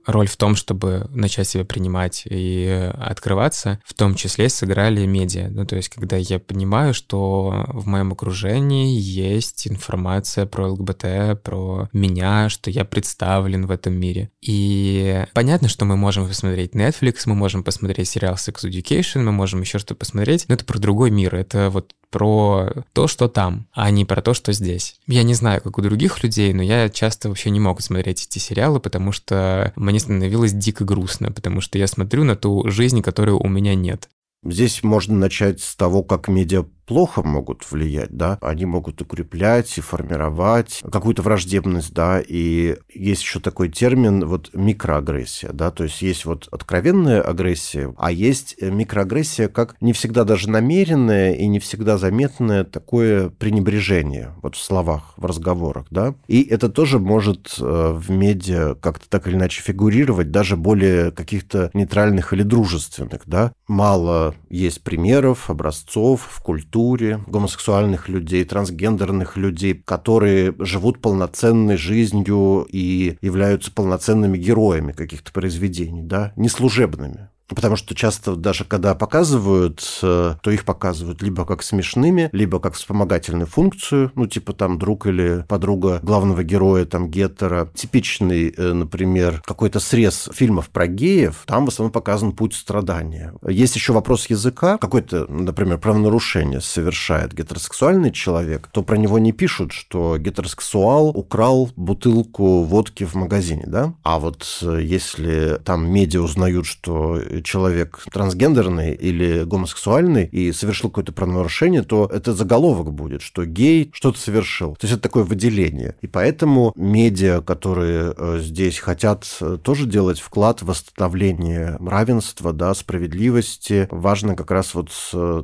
[0.07, 5.49] Роль в том, чтобы начать себя принимать и открываться, в том числе сыграли медиа.
[5.51, 11.89] Ну, то есть, когда я понимаю, что в моем окружении есть информация про ЛГБТ, про
[11.93, 14.31] меня, что я представлен в этом мире.
[14.41, 19.61] И понятно, что мы можем посмотреть Netflix, мы можем посмотреть сериал Sex Education, мы можем
[19.61, 21.35] еще что-то посмотреть, но это про другой мир.
[21.35, 25.01] Это вот про то, что там, а не про то, что здесь.
[25.09, 28.39] Я не знаю, как у других людей, но я часто вообще не мог смотреть эти
[28.39, 33.33] сериалы, потому что мне становилось дико грустно, потому что я смотрю на ту жизнь, которой
[33.33, 34.09] у меня нет.
[34.45, 39.81] Здесь можно начать с того, как медиа плохо могут влиять, да, они могут укреплять и
[39.81, 46.25] формировать какую-то враждебность, да, и есть еще такой термин вот микроагрессия, да, то есть есть
[46.25, 52.65] вот откровенная агрессия, а есть микроагрессия как не всегда даже намеренное и не всегда заметное
[52.65, 58.75] такое пренебрежение вот в словах, в разговорах, да, и это тоже может э, в медиа
[58.75, 65.51] как-то так или иначе фигурировать, даже более каких-то нейтральных или дружественных, да, мало есть примеров,
[65.51, 74.37] образцов в культуре, культуре гомосексуальных людей, трансгендерных людей, которые живут полноценной жизнью и являются полноценными
[74.37, 77.29] героями каких-то произведений, да, не служебными.
[77.55, 82.75] Потому что часто даже когда показывают, э, то их показывают либо как смешными, либо как
[82.75, 87.69] вспомогательную функцию, ну, типа там друг или подруга главного героя, там, геттера.
[87.75, 93.35] Типичный, э, например, какой-то срез фильмов про геев, там в основном показан путь страдания.
[93.47, 94.79] Есть еще вопрос языка.
[94.79, 102.63] Какой-то, например, правонарушение совершает гетеросексуальный человек, то про него не пишут, что гетеросексуал украл бутылку
[102.63, 103.95] водки в магазине, да?
[104.03, 111.13] А вот э, если там медиа узнают, что человек трансгендерный или гомосексуальный и совершил какое-то
[111.13, 114.77] правонарушение, то это заголовок будет, что гей что-то совершил.
[114.77, 115.97] То есть это такое выделение.
[116.01, 122.75] И поэтому медиа, которые э, здесь хотят э, тоже делать вклад в восстановление равенства, да,
[122.75, 124.91] справедливости, важно как раз вот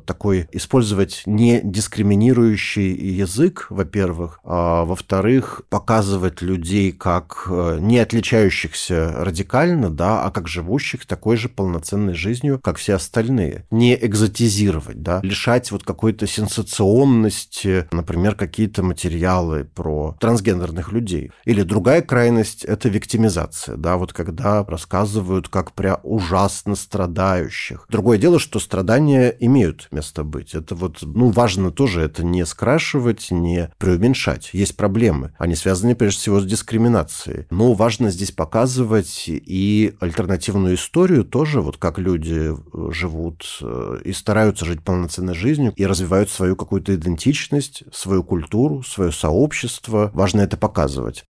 [0.04, 9.90] такой использовать не дискриминирующий язык, во-первых, а во-вторых, показывать людей как э, не отличающихся радикально,
[9.90, 11.79] да, а как живущих такой же полноценной
[12.14, 13.64] жизнью, как все остальные.
[13.70, 21.30] Не экзотизировать, да, лишать вот какой-то сенсационности, например, какие-то материалы про трансгендерных людей.
[21.44, 27.86] Или другая крайность– это виктимизация, да, вот когда рассказывают как про ужасно страдающих.
[27.88, 30.54] Другое дело, что страдания имеют место быть.
[30.54, 34.50] Это вот, ну, важно тоже это не скрашивать, не преуменьшать.
[34.52, 35.32] Есть проблемы.
[35.38, 37.46] Они связаны прежде всего с дискриминацией.
[37.50, 44.64] Но важно здесь показывать и альтернативную историю тоже, как люди э, живут э, и стараются
[44.64, 50.10] жить полноценной жизнью и развивают свою какую-то идентичность, свою культуру, свое сообщество.
[50.14, 51.24] Важно это показывать.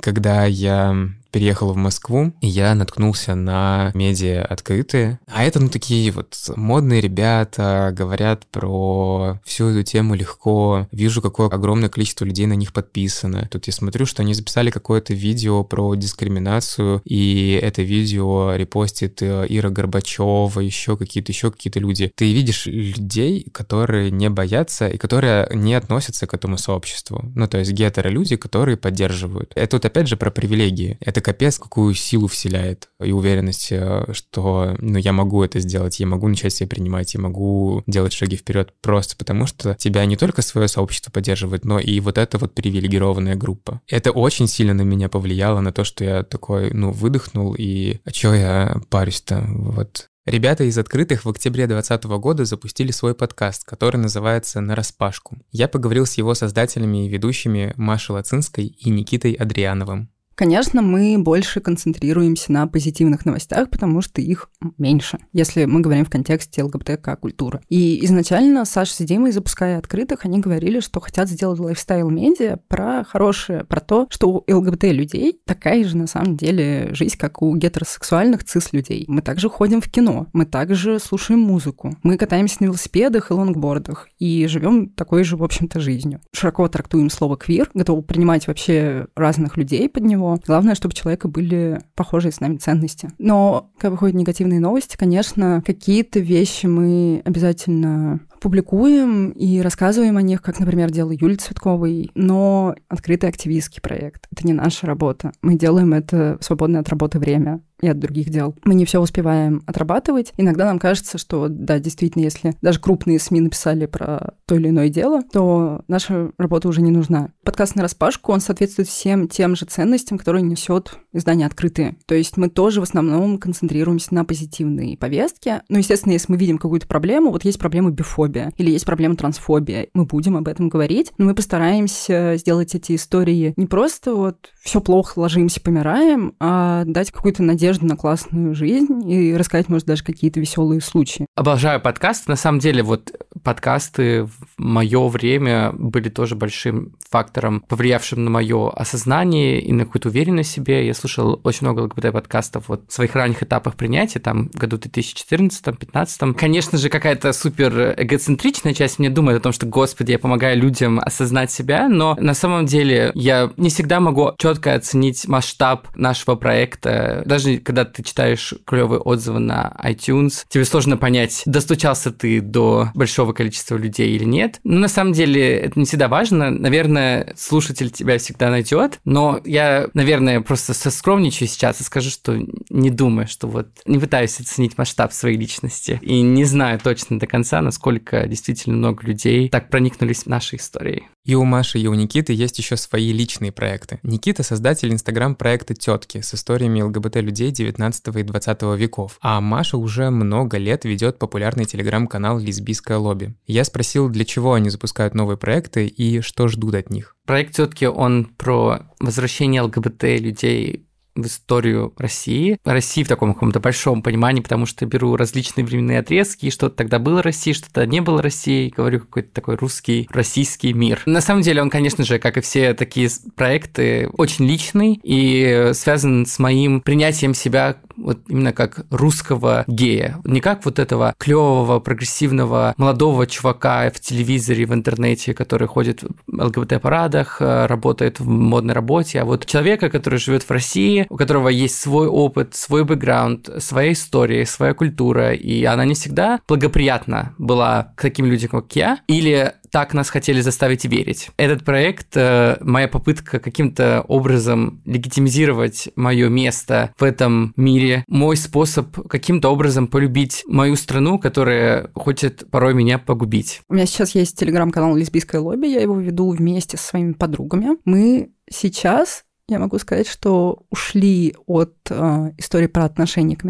[0.00, 5.18] Когда я переехал в Москву, я наткнулся на медиа открытые.
[5.26, 10.88] А это, ну, такие вот модные ребята, говорят про всю эту тему легко.
[10.92, 13.48] Вижу, какое огромное количество людей на них подписано.
[13.50, 19.46] Тут я смотрю, что они записали какое-то видео про дискриминацию, и это видео репостит э,
[19.48, 22.12] Ира Горбачева, еще какие-то, еще какие-то люди.
[22.14, 27.30] Ты видишь людей, которые не боятся и которые не относятся к этому сообществу.
[27.34, 29.52] Ну, то есть гетеро-люди, которые поддерживают.
[29.54, 30.98] Это вот опять же про привилегии.
[31.00, 36.06] Это капец какую силу вселяет и уверенность, э, что ну, я могу это сделать, я
[36.06, 40.42] могу начать себя принимать, я могу делать шаги вперед просто потому, что тебя не только
[40.42, 43.80] свое сообщество поддерживает, но и вот эта вот привилегированная группа.
[43.88, 48.10] Это очень сильно на меня повлияло, на то, что я такой, ну, выдохнул, и а
[48.10, 49.44] чё я парюсь-то?
[49.48, 55.38] Вот Ребята из открытых в октябре 2020 года запустили свой подкаст, который называется «На распашку».
[55.52, 60.10] Я поговорил с его создателями и ведущими Машей Лацинской и Никитой Адриановым.
[60.36, 66.10] Конечно, мы больше концентрируемся на позитивных новостях, потому что их меньше, если мы говорим в
[66.10, 67.62] контексте ЛГБТК культуры.
[67.70, 73.64] И изначально Саша с Димой, запуская открытых, они говорили, что хотят сделать лайфстайл-медиа про хорошее,
[73.64, 79.06] про то, что у ЛГБТ-людей такая же на самом деле жизнь, как у гетеросексуальных цис-людей.
[79.08, 84.06] Мы также ходим в кино, мы также слушаем музыку, мы катаемся на велосипедах и лонгбордах
[84.18, 86.20] и живем такой же, в общем-то, жизнью.
[86.34, 91.28] Широко трактуем слово «квир», готовы принимать вообще разных людей под него, Главное, чтобы у человека
[91.28, 93.10] были похожие с нами ценности.
[93.18, 100.42] Но, когда выходят негативные новости, конечно, какие-то вещи мы обязательно публикуем и рассказываем о них,
[100.42, 104.26] как, например, делала Юлия Цветковой, но открытый активистский проект.
[104.30, 105.32] Это не наша работа.
[105.42, 108.54] Мы делаем это в свободное от работы время и от других дел.
[108.64, 110.32] Мы не все успеваем отрабатывать.
[110.36, 114.88] Иногда нам кажется, что, да, действительно, если даже крупные СМИ написали про то или иное
[114.88, 117.30] дело, то наша работа уже не нужна.
[117.44, 121.96] Подкаст на распашку, он соответствует всем тем же ценностям, которые несет издание открытые.
[122.06, 125.62] То есть мы тоже в основном концентрируемся на позитивной повестке.
[125.68, 129.88] Но, естественно, если мы видим какую-то проблему, вот есть проблема бифобия или есть проблема трансфобия,
[129.94, 134.80] мы будем об этом говорить, но мы постараемся сделать эти истории не просто вот все
[134.80, 140.40] плохо, ложимся, помираем, а дать какую-то надежду на классную жизнь и рассказать, может, даже какие-то
[140.40, 141.26] веселые случаи.
[141.34, 142.30] Обожаю подкасты.
[142.30, 143.12] На самом деле, вот
[143.46, 150.08] подкасты в мое время были тоже большим фактором, повлиявшим на мое осознание и на какую-то
[150.08, 150.84] уверенность в себе.
[150.84, 156.34] Я слушал очень много ЛГБТ-подкастов вот в своих ранних этапах принятия, там, году 2014-2015.
[156.34, 160.98] Конечно же, какая-то супер эгоцентричная часть мне думает о том, что, господи, я помогаю людям
[160.98, 167.22] осознать себя, но на самом деле я не всегда могу четко оценить масштаб нашего проекта.
[167.26, 173.35] Даже когда ты читаешь клевые отзывы на iTunes, тебе сложно понять, достучался ты до большого
[173.36, 174.60] количества людей или нет.
[174.64, 176.50] Но на самом деле это не всегда важно.
[176.50, 182.36] Наверное, слушатель тебя всегда найдет, но я, наверное, просто соскромничаю сейчас и скажу, что
[182.70, 187.26] не думаю, что вот не пытаюсь оценить масштаб своей личности и не знаю точно до
[187.26, 191.04] конца, насколько действительно много людей так проникнулись нашей историей.
[191.26, 193.98] И у Маши, и у Никиты есть еще свои личные проекты.
[194.04, 199.18] Никита— создатель инстаграм-проекта «Тетки» с историями ЛГБТ-людей 19 и 20 веков.
[199.20, 203.15] А Маша уже много лет ведет популярный телеграм-канал «Лесбийское лобби».
[203.46, 207.16] Я спросил, для чего они запускают новые проекты и что ждут от них.
[207.26, 210.85] Проект «Тетки» он про возвращение ЛГБТ-людей
[211.16, 212.58] в историю России.
[212.64, 217.22] России в таком каком-то большом понимании, потому что беру различные временные отрезки, что-то тогда было
[217.22, 221.02] Россией, что-то не было Россией, говорю какой-то такой русский, российский мир.
[221.06, 226.26] На самом деле он, конечно же, как и все такие проекты, очень личный и связан
[226.26, 230.18] с моим принятием себя вот именно как русского гея.
[230.24, 236.44] Не как вот этого клевого, прогрессивного, молодого чувака в телевизоре, в интернете, который ходит в
[236.44, 241.48] ЛГБТ-парадах, э, работает в модной работе, а вот человека, который живет в России, у которого
[241.48, 247.92] есть свой опыт, свой бэкграунд, своя история, своя культура, и она не всегда благоприятна была
[247.96, 251.28] к таким людям, как я, или так нас хотели заставить верить.
[251.36, 259.06] Этот проект, э, моя попытка каким-то образом легитимизировать мое место в этом мире, мой способ
[259.06, 263.60] каким-то образом полюбить мою страну, которая хочет порой меня погубить.
[263.68, 267.76] У меня сейчас есть телеграм-канал «Лесбийское лобби», я его веду вместе со своими подругами.
[267.84, 273.44] Мы сейчас я могу сказать, что ушли от э, истории про отношения к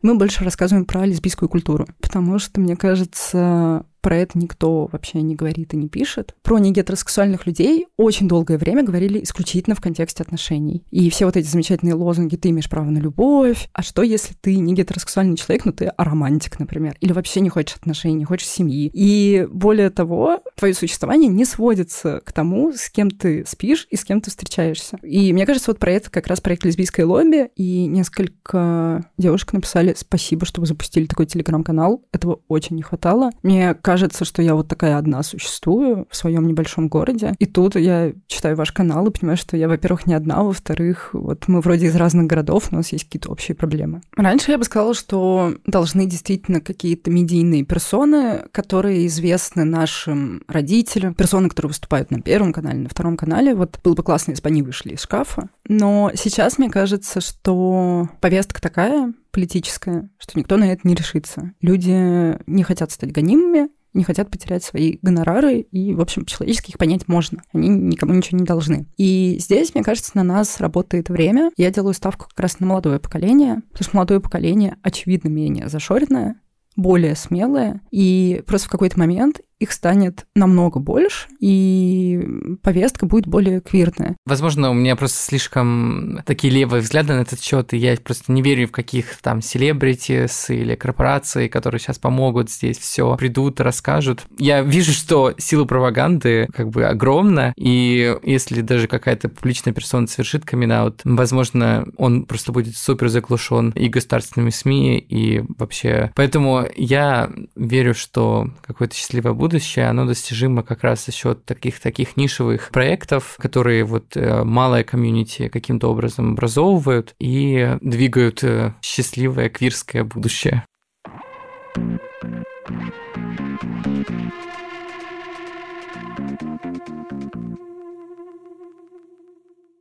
[0.00, 5.34] Мы больше рассказываем про лесбийскую культуру, потому что, мне кажется, про это никто вообще не
[5.34, 6.34] говорит и не пишет.
[6.42, 10.84] Про негетеросексуальных людей очень долгое время говорили исключительно в контексте отношений.
[10.90, 14.56] И все вот эти замечательные лозунги «ты имеешь право на любовь», а что если ты
[14.56, 18.90] не гетеросексуальный человек, но ты аромантик, например, или вообще не хочешь отношений, не хочешь семьи.
[18.92, 24.04] И более того, твое существование не сводится к тому, с кем ты спишь и с
[24.04, 24.98] кем ты встречаешься.
[25.02, 29.94] И мне кажется, вот про это как раз проект «Лесбийское лобби», и несколько девушек написали
[29.96, 33.30] «Спасибо, что вы запустили такой телеграм-канал, этого очень не хватало».
[33.44, 37.34] Мне кажется, кажется, что я вот такая одна существую в своем небольшом городе.
[37.38, 41.46] И тут я читаю ваш канал и понимаю, что я, во-первых, не одна, во-вторых, вот
[41.46, 44.00] мы вроде из разных городов, но у нас есть какие-то общие проблемы.
[44.16, 51.50] Раньше я бы сказала, что должны действительно какие-то медийные персоны, которые известны нашим родителям, персоны,
[51.50, 53.54] которые выступают на Первом канале, на Втором канале.
[53.54, 55.50] Вот было бы классно, если бы они вышли из шкафа.
[55.68, 61.52] Но сейчас мне кажется, что повестка такая, политическая, что никто на это не решится.
[61.60, 66.78] Люди не хотят стать гонимыми, не хотят потерять свои гонорары, и, в общем, по-человечески их
[66.78, 67.42] понять можно.
[67.52, 68.86] Они никому ничего не должны.
[68.96, 71.50] И здесь, мне кажется, на нас работает время.
[71.56, 76.36] Я делаю ставку как раз на молодое поколение, потому что молодое поколение, очевидно, менее зашоренное,
[76.76, 82.20] более смелое, и просто в какой-то момент их станет намного больше, и
[82.62, 84.16] повестка будет более квирная.
[84.26, 88.42] Возможно, у меня просто слишком такие левые взгляды на этот счет, и я просто не
[88.42, 94.24] верю в каких там селебритис или корпорации, которые сейчас помогут здесь все придут, расскажут.
[94.38, 100.44] Я вижу, что сила пропаганды как бы огромна, и если даже какая-то публичная персона совершит
[100.44, 100.72] камин
[101.04, 106.10] возможно, он просто будет супер заглушен и государственными СМИ, и вообще.
[106.14, 111.78] Поэтому я верю, что какое-то счастливое будущее будущее, оно достижимо как раз за счет таких,
[111.78, 119.50] таких нишевых проектов, которые вот э, малое комьюнити каким-то образом образовывают и двигают э, счастливое
[119.50, 120.64] квирское будущее.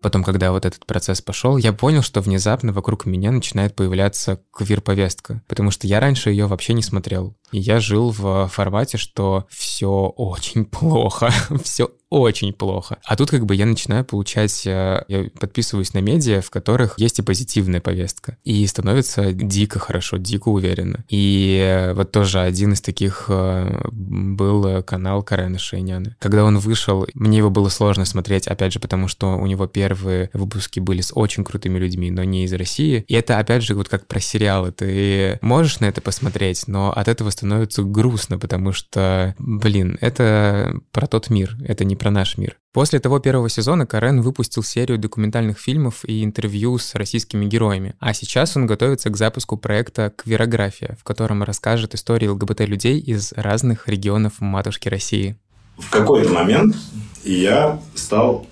[0.02, 5.43] Потом, когда вот этот процесс пошел, я понял, что внезапно вокруг меня начинает появляться квир-повестка,
[5.47, 7.36] потому что я раньше ее вообще не смотрел.
[7.52, 11.32] И я жил в формате, что все очень плохо,
[11.64, 12.99] все очень плохо.
[13.05, 17.20] А тут как бы я начинаю получать, э, я подписываюсь на медиа, в которых есть
[17.20, 18.38] и позитивная повестка.
[18.43, 21.05] И становится дико хорошо, дико уверенно.
[21.07, 26.18] И э, вот тоже один из таких э, был канал Карена Шейняна.
[26.20, 30.30] Когда он вышел, мне его было сложно смотреть, опять же, потому что у него первые
[30.34, 33.05] выпуски были с очень крутыми людьми, но не из России.
[33.07, 34.74] И это, опять же, вот как про сериалы.
[34.74, 41.07] Ты можешь на это посмотреть, но от этого становится грустно, потому что, блин, это про
[41.07, 42.58] тот мир, это не про наш мир.
[42.74, 48.16] После того первого сезона Карен выпустил серию документальных фильмов и интервью с российскими героями, а
[48.16, 54.39] сейчас он готовится к запуску проекта «Квирография», в котором расскажет истории ЛГБТ-людей из разных регионов
[54.39, 55.38] матушки России.
[55.78, 56.76] В какой-то момент
[57.24, 58.47] я стал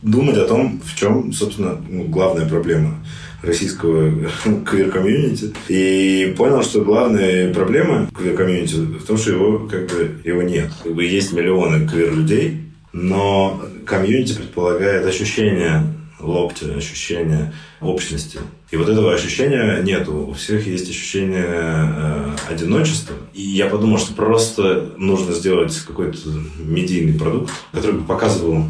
[0.00, 3.04] думать о том, в чем, собственно, ну, главная проблема
[3.42, 4.10] российского
[4.64, 5.52] квир-комьюнити.
[5.68, 10.70] И понял, что главная проблема квир-комьюнити в том, что его как бы его нет.
[10.82, 12.64] Как бы есть миллионы квир-людей,
[12.94, 15.82] Но комьюнити предполагает ощущение
[16.20, 18.38] локтя, ощущение общности.
[18.70, 20.28] И вот этого ощущения нету.
[20.28, 23.16] У всех есть ощущение э, одиночества.
[23.32, 26.18] И я подумал, что просто нужно сделать какой-то
[26.58, 28.64] медийный продукт, который бы показывал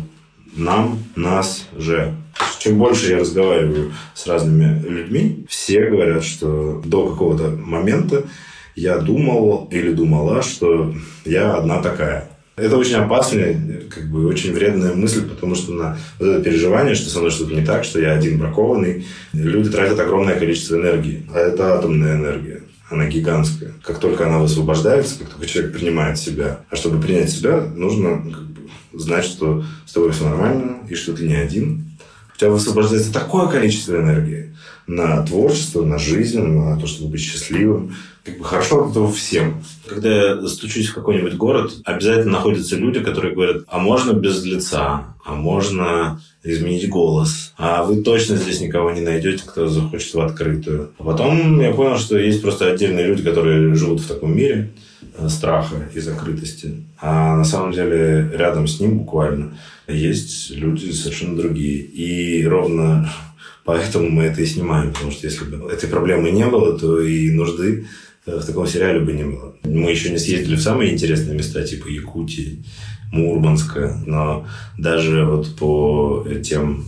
[0.56, 2.14] нам, нас же.
[2.58, 8.24] Чем больше я разговариваю с разными людьми, все говорят, что до какого-то момента
[8.74, 10.94] я думал или думала, что
[11.26, 12.33] я одна такая.
[12.56, 17.10] Это очень опасная, как бы очень вредная мысль, потому что на вот это переживание, что
[17.10, 21.26] со мной что-то не так, что я один бракованный, люди тратят огромное количество энергии.
[21.34, 22.62] А это атомная энергия.
[22.90, 23.72] Она гигантская.
[23.82, 26.60] Как только она высвобождается, как только человек принимает себя.
[26.70, 31.12] А чтобы принять себя, нужно как бы, знать, что с тобой все нормально, и что
[31.12, 31.90] ты не один.
[32.34, 34.43] У тебя высвобождается такое количество энергии
[34.86, 37.94] на творчество, на жизнь, на то, чтобы быть счастливым.
[38.22, 39.62] Как бы хорошо это всем.
[39.86, 45.14] Когда я стучусь в какой-нибудь город, обязательно находятся люди, которые говорят, а можно без лица,
[45.24, 50.90] а можно изменить голос, а вы точно здесь никого не найдете, кто захочет в открытую.
[50.98, 54.72] А потом я понял, что есть просто отдельные люди, которые живут в таком мире
[55.16, 56.84] э, страха и закрытости.
[57.00, 59.56] А на самом деле рядом с ним буквально
[59.88, 61.78] есть люди совершенно другие.
[61.78, 63.10] И ровно
[63.64, 64.92] поэтому мы это и снимаем.
[64.92, 67.86] Потому что если бы этой проблемы не было, то и нужды
[68.26, 69.54] в таком сериале бы не было.
[69.64, 72.64] Мы еще не съездили в самые интересные места, типа Якутии,
[73.12, 74.46] Мурманска, но
[74.78, 76.86] даже вот по тем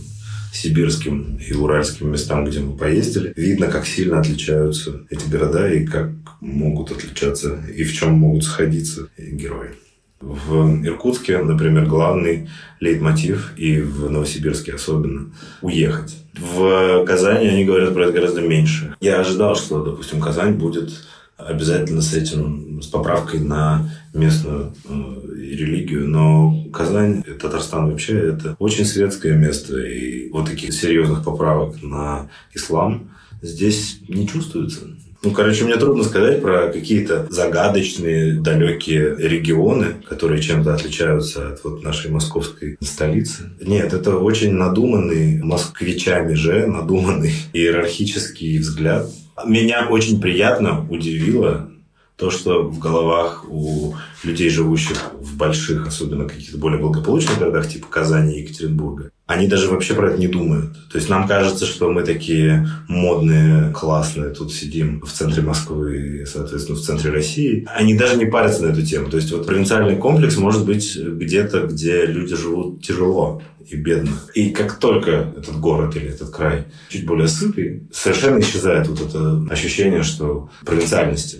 [0.51, 6.09] сибирским и уральским местам, где мы поездили, видно, как сильно отличаются эти города и как
[6.41, 9.71] могут отличаться и в чем могут сходиться герои.
[10.19, 12.49] В Иркутске, например, главный
[12.79, 16.15] лейтмотив, и в Новосибирске особенно, уехать.
[16.33, 18.95] В Казани они говорят про это гораздо меньше.
[18.99, 20.91] Я ожидал, что, допустим, Казань будет
[21.37, 24.91] обязательно с этим, с поправкой на местную э,
[25.35, 32.29] религию, но Казань, Татарстан вообще это очень светское место, и вот таких серьезных поправок на
[32.53, 33.11] ислам
[33.43, 34.87] здесь не чувствуется.
[35.23, 41.83] Ну, короче, мне трудно сказать про какие-то загадочные, далекие регионы, которые чем-то отличаются от вот
[41.83, 43.51] нашей московской столицы.
[43.59, 49.07] Нет, это очень надуманный, москвичами же, надуманный иерархический взгляд.
[49.45, 51.71] Меня очень приятно удивило
[52.15, 57.87] то, что в головах у людей, живущих в больших, особенно каких-то более благополучных городах, типа
[57.87, 60.73] Казани и Екатеринбурга, они даже вообще про это не думают.
[60.89, 66.77] То есть нам кажется, что мы такие модные, классные, тут сидим в центре Москвы, соответственно,
[66.77, 67.67] в центре России.
[67.75, 69.09] Они даже не парятся на эту тему.
[69.09, 74.13] То есть вот провинциальный комплекс может быть где-то, где люди живут тяжело и бедно.
[74.33, 79.45] И как только этот город или этот край чуть более сытый, совершенно исчезает вот это
[79.51, 81.39] ощущение, что провинциальности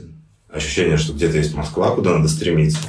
[0.49, 2.79] ощущение, что где-то есть Москва, куда надо стремиться,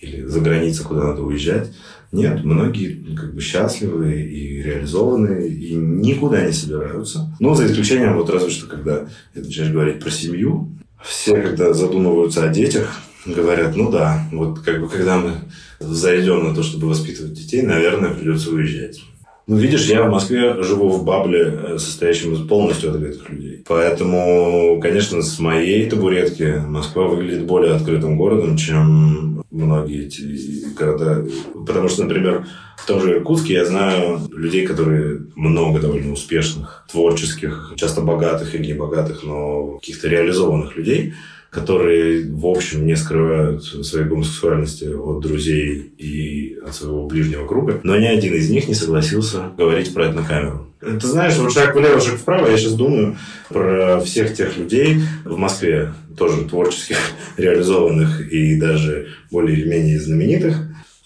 [0.00, 1.72] или за границу, куда надо уезжать.
[2.10, 7.30] Нет, многие как бы счастливы и реализованы, и никуда не собираются.
[7.38, 10.70] Ну, за исключением, вот разве что, когда ты начинаешь говорить про семью,
[11.02, 15.32] все, когда задумываются о детях, говорят, ну да, вот как бы когда мы
[15.80, 19.00] зайдем на то, чтобы воспитывать детей, наверное, придется уезжать.
[19.48, 23.64] Ну, видишь, я в Москве живу в бабле, э, состоящем полностью от этих людей.
[23.66, 31.26] Поэтому, конечно, с моей табуретки Москва выглядит более открытым городом, чем многие эти города.
[31.66, 32.46] Потому что, например,
[32.76, 38.66] в том же Иркутске я знаю людей, которые много довольно успешных, творческих, часто богатых или
[38.66, 41.14] не богатых, но каких-то реализованных людей–
[41.50, 47.96] которые, в общем, не скрывают своей гомосексуальности от друзей и от своего ближнего круга, но
[47.96, 50.66] ни один из них не согласился говорить про это на камеру.
[50.80, 53.16] Ты знаешь, вот шаг влево, шаг вправо, я сейчас думаю
[53.48, 56.98] про всех тех людей в Москве, тоже творческих,
[57.36, 60.56] реализованных и даже более или менее знаменитых,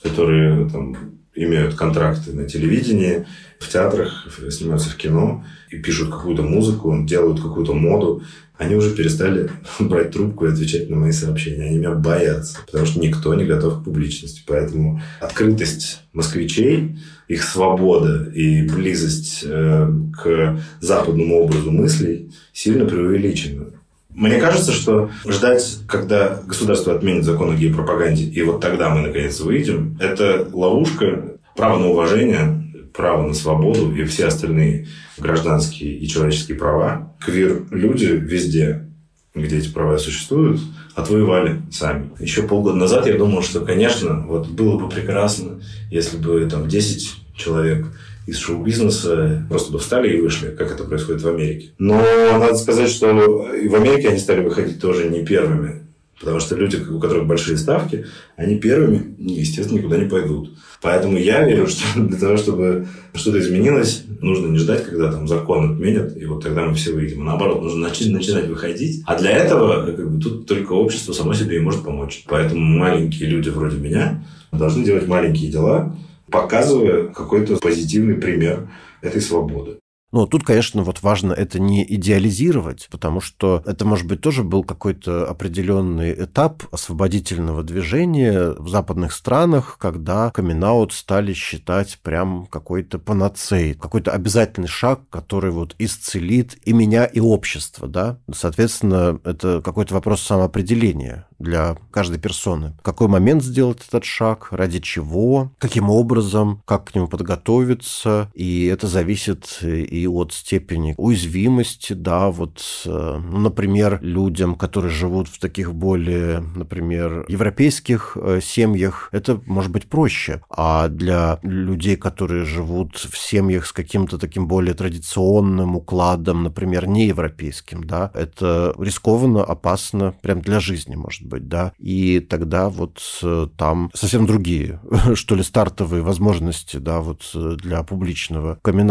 [0.03, 0.97] которые там
[1.35, 3.27] имеют контракты на телевидении,
[3.63, 8.23] в театрах, снимаются в кино и пишут какую-то музыку, делают какую-то моду
[8.63, 9.51] они уже перестали
[9.81, 11.65] брать трубку и отвечать на мои сообщения.
[11.65, 14.43] Они меня боятся, потому что никто не готов к публичности.
[14.47, 16.99] Поэтому открытость москвичей,
[17.29, 23.67] их свобода и близость э, к западному образу мыслей сильно преувеличена.
[24.11, 29.41] Мне кажется, что ждать, когда государство отменит закон о гей-пропаганде, и вот тогда мы наконец
[29.41, 32.62] выйдем, это ловушка, право на уважение,
[32.93, 34.87] право на свободу и все остальные
[35.19, 38.89] гражданские и человеческие права, квир-люди везде,
[39.35, 40.61] где эти права существуют,
[40.95, 42.11] отвоевали сами.
[42.19, 47.15] Еще полгода назад я думал, что, конечно, вот было бы прекрасно, если бы там 10
[47.37, 47.87] человек
[48.27, 51.71] из шоу-бизнеса просто бы встали и вышли, как это происходит в Америке.
[51.79, 52.01] Но
[52.33, 55.82] надо сказать, что в Америке они стали выходить тоже не первыми.
[56.23, 58.07] Потому что люди, у которых большие ставки,
[58.37, 60.57] они первыми, естественно, никуда не пойдут.
[60.81, 65.73] Поэтому я верю, что для того, чтобы что-то изменилось, нужно не ждать, когда там закон
[65.73, 67.23] отменят, и вот тогда мы все выйдем.
[67.23, 69.03] А наоборот, нужно начать, начинать выходить.
[69.05, 72.23] А для этого как бы, тут только общество само себе и может помочь.
[72.29, 75.97] Поэтому маленькие люди вроде меня должны делать маленькие дела,
[76.31, 78.69] показывая какой-то позитивный пример
[79.01, 79.82] этой свободы.
[80.13, 84.63] Но тут, конечно, вот важно это не идеализировать, потому что это, может быть, тоже был
[84.63, 93.75] какой-то определенный этап освободительного движения в западных странах, когда камин стали считать прям какой-то панацеей,
[93.75, 98.19] какой-то обязательный шаг, который вот исцелит и меня, и общество, да.
[98.33, 102.75] Соответственно, это какой-то вопрос самоопределения для каждой персоны.
[102.79, 108.67] В какой момент сделать этот шаг, ради чего, каким образом, как к нему подготовиться, и
[108.67, 115.39] это зависит и от степени уязвимости, да, вот, э, ну, например, людям, которые живут в
[115.39, 122.97] таких более, например, европейских э, семьях, это может быть проще, а для людей, которые живут
[122.97, 130.41] в семьях с каким-то таким более традиционным укладом, например, неевропейским, да, это рискованно, опасно, прям
[130.41, 134.81] для жизни, может быть, да, и тогда вот э, там совсем другие,
[135.15, 138.83] что ли, стартовые возможности, да, вот для публичного камин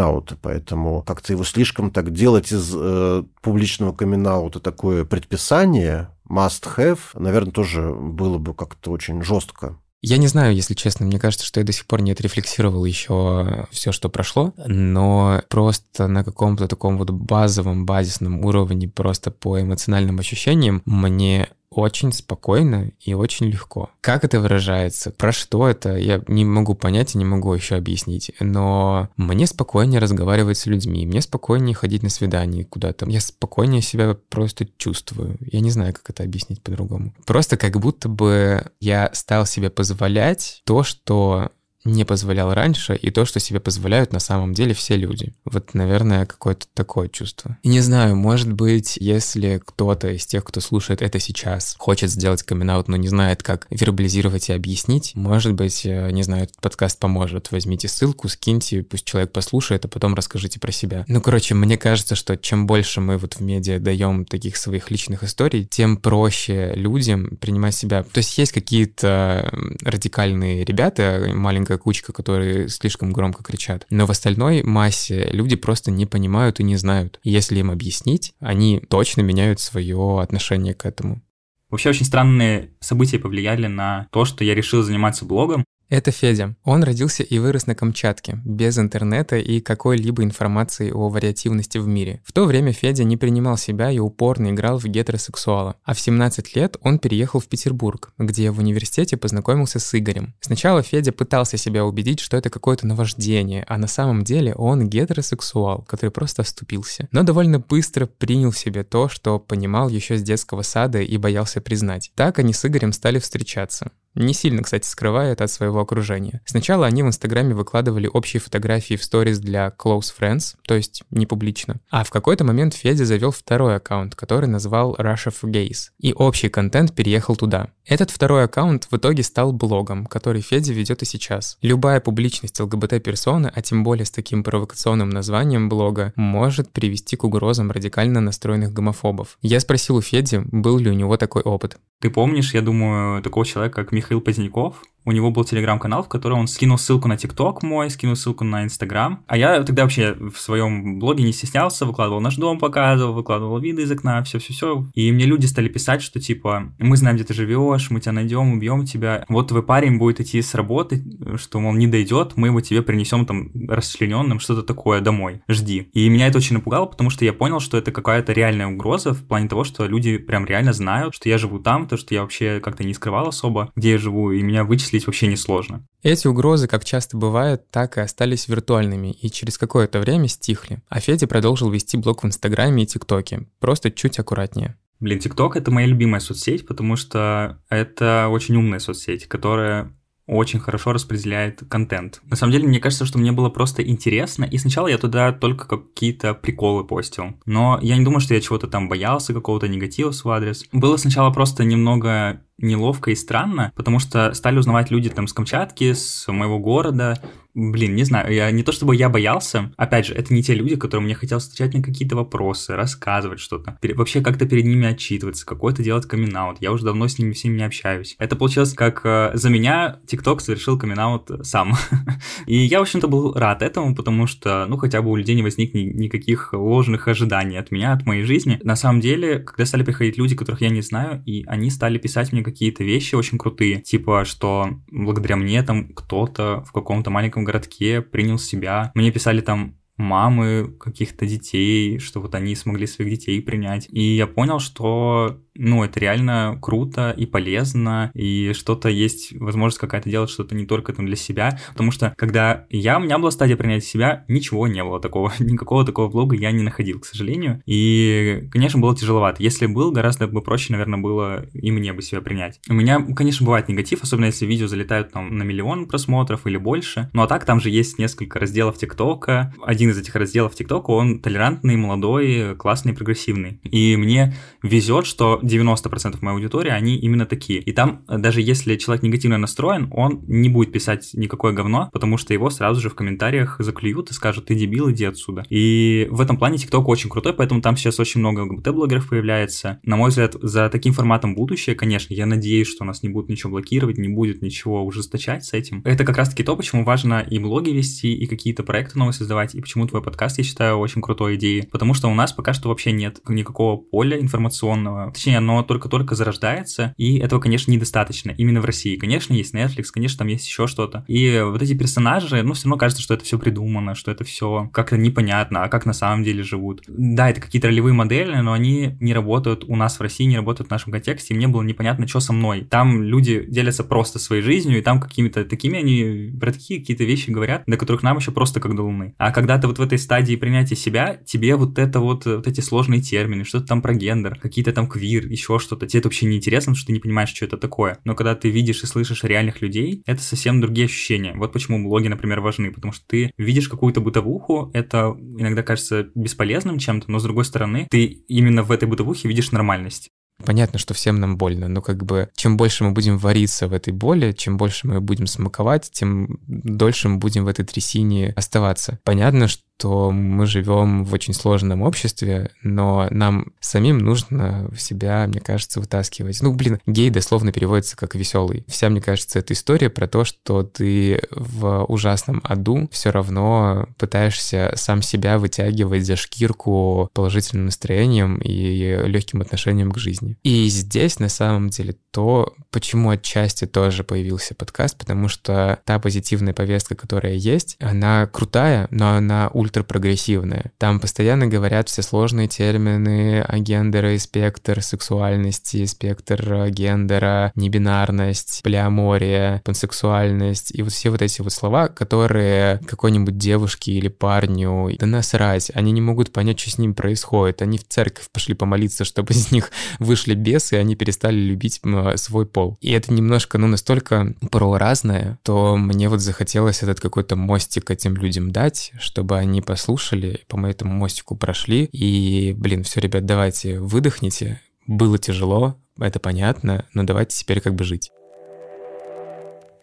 [0.42, 4.22] поэтому как-то его слишком так делать из э, публичного камин
[4.62, 9.78] такое предписание, must have, наверное, тоже было бы как-то очень жестко.
[10.04, 13.68] Я не знаю, если честно, мне кажется, что я до сих пор не отрефлексировал еще
[13.70, 20.18] все, что прошло, но просто на каком-то таком вот базовом, базисном уровне, просто по эмоциональным
[20.18, 23.90] ощущениям, мне очень спокойно и очень легко.
[24.02, 25.12] Как это выражается?
[25.12, 25.96] Про что это?
[25.96, 28.32] Я не могу понять и не могу еще объяснить.
[28.40, 33.10] Но мне спокойнее разговаривать с людьми, мне спокойнее ходить на свидание куда-то.
[33.10, 35.38] Я спокойнее себя просто чувствую.
[35.40, 37.14] Я не знаю, как это объяснить по-другому.
[37.26, 41.52] Просто как будто бы я стал себе позволять то, что
[41.84, 45.34] не позволял раньше, и то, что себе позволяют на самом деле все люди.
[45.46, 47.58] Вот, наверное, какое-то такое чувство.
[47.64, 52.44] И не знаю, может быть, если кто-то из тех, кто слушает это сейчас, хочет сделать
[52.44, 57.00] камин но не знает, как вербализировать и объяснить, может быть, э, не знаю, этот подкаст
[57.00, 57.52] поможет.
[57.52, 61.04] Возьмите ссылку, скиньте, пусть человек послушает, а потом расскажите про себя.
[61.08, 65.24] Ну, короче, мне кажется, что чем больше мы вот в медиа даем таких своих личных
[65.24, 68.04] историй, тем проще людям принимать себя.
[68.04, 69.52] То есть есть какие-то
[69.84, 73.86] радикальные ребята, маленькая маленькая кучка, которые слишком громко кричат.
[73.90, 77.20] Но в остальной массе люди просто не понимают и не знают.
[77.24, 81.22] И если им объяснить, они точно меняют свое отношение к этому.
[81.70, 85.64] Вообще очень странные события повлияли на то, что я решил заниматься блогом.
[85.92, 86.56] Это Федя.
[86.64, 92.22] Он родился и вырос на Камчатке, без интернета и какой-либо информации о вариативности в мире.
[92.24, 95.76] В то время Федя не принимал себя и упорно играл в гетеросексуала.
[95.84, 100.34] А в 17 лет он переехал в Петербург, где в университете познакомился с Игорем.
[100.40, 105.82] Сначала Федя пытался себя убедить, что это какое-то наваждение, а на самом деле он гетеросексуал,
[105.82, 107.10] который просто оступился.
[107.12, 111.60] Но довольно быстро принял в себе то, что понимал еще с детского сада и боялся
[111.60, 112.14] признать.
[112.16, 113.92] Так они с Игорем стали встречаться.
[114.16, 116.42] Не сильно, кстати, скрывая это от своего окружения.
[116.46, 121.26] Сначала они в Инстаграме выкладывали общие фотографии в сторис для close friends, то есть не
[121.26, 121.80] публично.
[121.90, 125.92] А в какой-то момент Федя завел второй аккаунт, который назвал Russia for Gays.
[126.00, 127.70] И общий контент переехал туда.
[127.86, 131.58] Этот второй аккаунт в итоге стал блогом, который Федя ведет и сейчас.
[131.62, 137.72] Любая публичность ЛГБТ-персоны, а тем более с таким провокационным названием блога, может привести к угрозам
[137.72, 139.38] радикально настроенных гомофобов.
[139.42, 141.78] Я спросил у Феди, был ли у него такой опыт.
[142.02, 144.84] Ты помнишь, я думаю, такого человека, как Михаил Поздняков?
[145.06, 148.64] У него был телеграм-канал, в котором он скинул ссылку на ТикТок мой, скинул ссылку на
[148.64, 149.24] Инстаграм.
[149.28, 153.84] А я тогда вообще в своем блоге не стеснялся, выкладывал наш дом, показывал, выкладывал виды
[153.84, 154.86] из окна, все-все-все.
[154.94, 158.54] И мне люди стали писать, что типа, мы знаем, где ты живешь, мы тебя найдем,
[158.54, 159.26] убьем тебя.
[159.28, 161.04] Вот твой парень будет идти с работы,
[161.38, 165.42] что, мол, не дойдет, мы его тебе принесем там расчлененным, что-то такое домой.
[165.48, 165.90] Жди.
[165.94, 169.26] И меня это очень напугало, потому что я понял, что это какая-то реальная угроза в
[169.26, 172.60] плане того, что люди прям реально знают, что я живу там, то, что я вообще
[172.60, 175.86] как-то не скрывал особо, где я живу, и меня вычислили вычислить вообще несложно.
[176.04, 180.82] Эти угрозы, как часто бывает, так и остались виртуальными и через какое-то время стихли.
[180.90, 184.78] А Федя продолжил вести блог в Инстаграме и ТикТоке, просто чуть аккуратнее.
[185.00, 189.96] Блин, ТикТок— это моя любимая соцсеть, потому что это очень умная соцсеть, которая
[190.28, 192.22] очень хорошо распределяет контент.
[192.24, 195.68] На самом деле, мне кажется, что мне было просто интересно, и сначала я туда только
[195.68, 197.34] какие-то приколы постил.
[197.46, 200.66] Но я не думаю, что я чего-то там боялся, какого-то негатива в свой адрес.
[200.72, 205.94] Было сначала просто немного неловко и странно, потому что стали узнавать люди там с Камчатки,
[205.94, 207.18] с моего города,
[207.54, 210.78] Блин, не знаю, я не то чтобы я боялся, опять же, это не те люди,
[210.78, 215.84] которым мне хотелось отвечать на какие-то вопросы, рассказывать что-то, вообще как-то перед ними отчитываться, какой-то
[215.84, 216.58] делать камин -аут.
[216.62, 218.16] Я уже давно с ними всеми не общаюсь.
[218.20, 221.74] Это получилось как э, за меня TikTok совершил камин сам.
[222.46, 225.44] И я, в общем-то, был рад этому, потому что, ну, хотя бы у людей не
[225.44, 228.60] возник ни никаких ложных ожиданий от меня, от моей жизни.
[228.64, 232.32] На самом деле, когда стали приходить люди, которых я не знаю, и они стали писать
[232.32, 238.02] мне какие-то вещи очень крутые, типа, что благодаря мне там кто-то в каком-то маленьком городке
[238.02, 238.92] принял себя.
[238.94, 243.88] Мне писали там мамы каких-то детей, что вот они смогли своих детей принять.
[243.92, 250.10] И я понял, что ну, это реально круто и полезно, и что-то есть, возможность какая-то
[250.10, 253.58] делать что-то не только там для себя, потому что когда я, у меня была стадия
[253.58, 258.48] принятия себя, ничего не было такого, никакого такого блога я не находил, к сожалению, и,
[258.52, 259.44] конечно, было тяжеловато.
[259.44, 262.60] Если был, гораздо бы проще, наверное, было и мне бы себя принять.
[262.70, 267.10] У меня, конечно, бывает негатив, особенно если видео залетают там на миллион просмотров или больше,
[267.14, 271.20] ну а так там же есть несколько разделов ТикТока, один из этих разделов ТикТока, он
[271.20, 277.60] толерантный, молодой, классный, прогрессивный, и мне везет, что 90% моей аудитории, они именно такие.
[277.60, 282.18] И там, э, даже если человек негативно настроен, он не будет писать никакое говно, потому
[282.18, 285.46] что его сразу же в комментариях заклюют и скажут, ты дебил, иди отсюда.
[285.50, 289.80] И в этом плане TikTok очень крутой, поэтому там сейчас очень много ЛГБТ-блогеров появляется.
[289.84, 293.30] На мой взгляд, за таким форматом будущее, конечно, я надеюсь, что у нас не будут
[293.30, 295.82] ничего блокировать, не будет ничего ужесточать с этим.
[295.86, 299.62] Это как раз-таки то, почему важно и блоги вести, и какие-то проекты новые создавать, и
[299.72, 301.66] почему твой подкаст, я считаю, очень крутой идеей.
[301.66, 305.14] Потому что у нас пока что вообще нет никакого поля информационного.
[305.14, 308.32] Точнее, оно только-только зарождается, и этого, конечно, недостаточно.
[308.32, 308.98] Именно в России.
[308.98, 311.06] Конечно, есть Netflix, конечно, там есть еще что-то.
[311.08, 314.70] И вот эти персонажи, ну, все равно кажется, что это все придумано, что это все
[314.74, 316.82] как-то непонятно, а как на самом деле живут.
[316.90, 320.68] Да, это какие-то ролевые модели, но они не работают у нас в России, не работают
[320.68, 322.68] в нашем контексте, и мне было непонятно, что со мной.
[322.70, 327.30] Там люди делятся просто своей жизнью, и там какими-то такими они про такие какие-то вещи
[327.30, 329.14] говорят, до которых нам еще просто как до луны.
[329.18, 332.62] А когда ты вот в этой стадии принятия себя, тебе вот это вот, вот эти
[332.62, 336.38] сложные термины, что-то там про гендер, какие-то там квир, еще что-то, тебе это вообще не
[336.38, 338.00] интересно, что ты не понимаешь, что это такое.
[338.04, 341.34] Но когда ты видишь и слышишь реальных людей, это совсем другие ощущения.
[341.36, 346.80] Вот почему блоги, например, важны, потому что ты видишь какую-то бытовуху, это иногда кажется бесполезным
[346.80, 350.10] чем-то, но с другой стороны, ты именно в этой бытовухе видишь нормальность.
[350.46, 353.94] Понятно, что всем нам больно, но как бы чем больше мы будем вариться в этой
[353.94, 359.00] боли, чем больше мы будем смаковать, тем дольше мы будем в этой трясине оставаться.
[359.04, 365.40] Понятно, что что мы живем в очень сложном обществе, но нам самим нужно себя, мне
[365.40, 366.40] кажется, вытаскивать.
[366.44, 368.64] Ну, блин, гей дословно переводится как веселый.
[368.68, 374.74] Вся, мне кажется, эта история про то, что ты в ужасном аду все равно пытаешься
[374.76, 380.38] сам себя вытягивать за шкирку положительным настроением и легким отношением к жизни.
[380.44, 386.54] И здесь, на самом деле, то, почему отчасти тоже появился подкаст, потому что та позитивная
[386.54, 390.72] повестка, которая есть, она крутая, но она ультрапрогрессивная.
[390.78, 400.72] Там постоянно говорят все сложные термины гендера и спектр сексуальности, спектр гендера, небинарность, полиамория, пансексуальность
[400.74, 405.92] и вот все вот эти вот слова, которые какой-нибудь девушке или парню, да насрать, они
[405.92, 407.62] не могут понять, что с ним происходит.
[407.62, 411.82] Они в церковь пошли помолиться, чтобы из них вышли бесы, и они перестали любить
[412.16, 412.78] свой пол.
[412.82, 418.16] И это немножко, ну, настолько про разное, то мне вот захотелось этот какой-то мостик этим
[418.16, 424.62] людям дать, чтобы они послушали, по этому мостику прошли, и, блин, все, ребят, давайте выдохните,
[424.88, 428.12] было тяжело, это понятно, но давайте теперь как бы жить.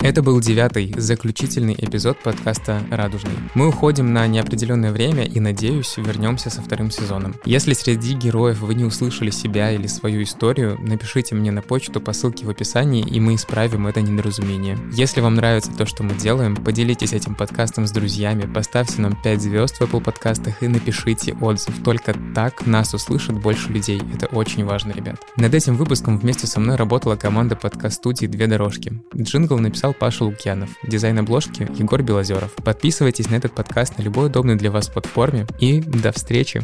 [0.01, 3.33] Это был девятый, заключительный эпизод подкаста «Радужный».
[3.55, 7.35] Мы уходим на неопределенное время и, надеюсь, вернемся со вторым сезоном.
[7.45, 12.13] Если среди героев вы не услышали себя или свою историю, напишите мне на почту по
[12.13, 14.79] ссылке в описании, и мы исправим это недоразумение.
[14.93, 19.43] Если вам нравится то, что мы делаем, поделитесь этим подкастом с друзьями, поставьте нам 5
[19.43, 21.75] звезд в Apple подкастах и напишите отзыв.
[21.83, 24.01] Только так нас услышат больше людей.
[24.15, 25.17] Это очень важно, ребят.
[25.37, 29.03] Над этим выпуском вместе со мной работала команда подкаст-студии «Две дорожки».
[29.17, 30.71] Джингл написал написал Паша Лукьянов.
[30.83, 32.53] Дизайн обложки Егор Белозеров.
[32.65, 35.47] Подписывайтесь на этот подкаст на любой удобной для вас платформе.
[35.61, 36.63] И до встречи!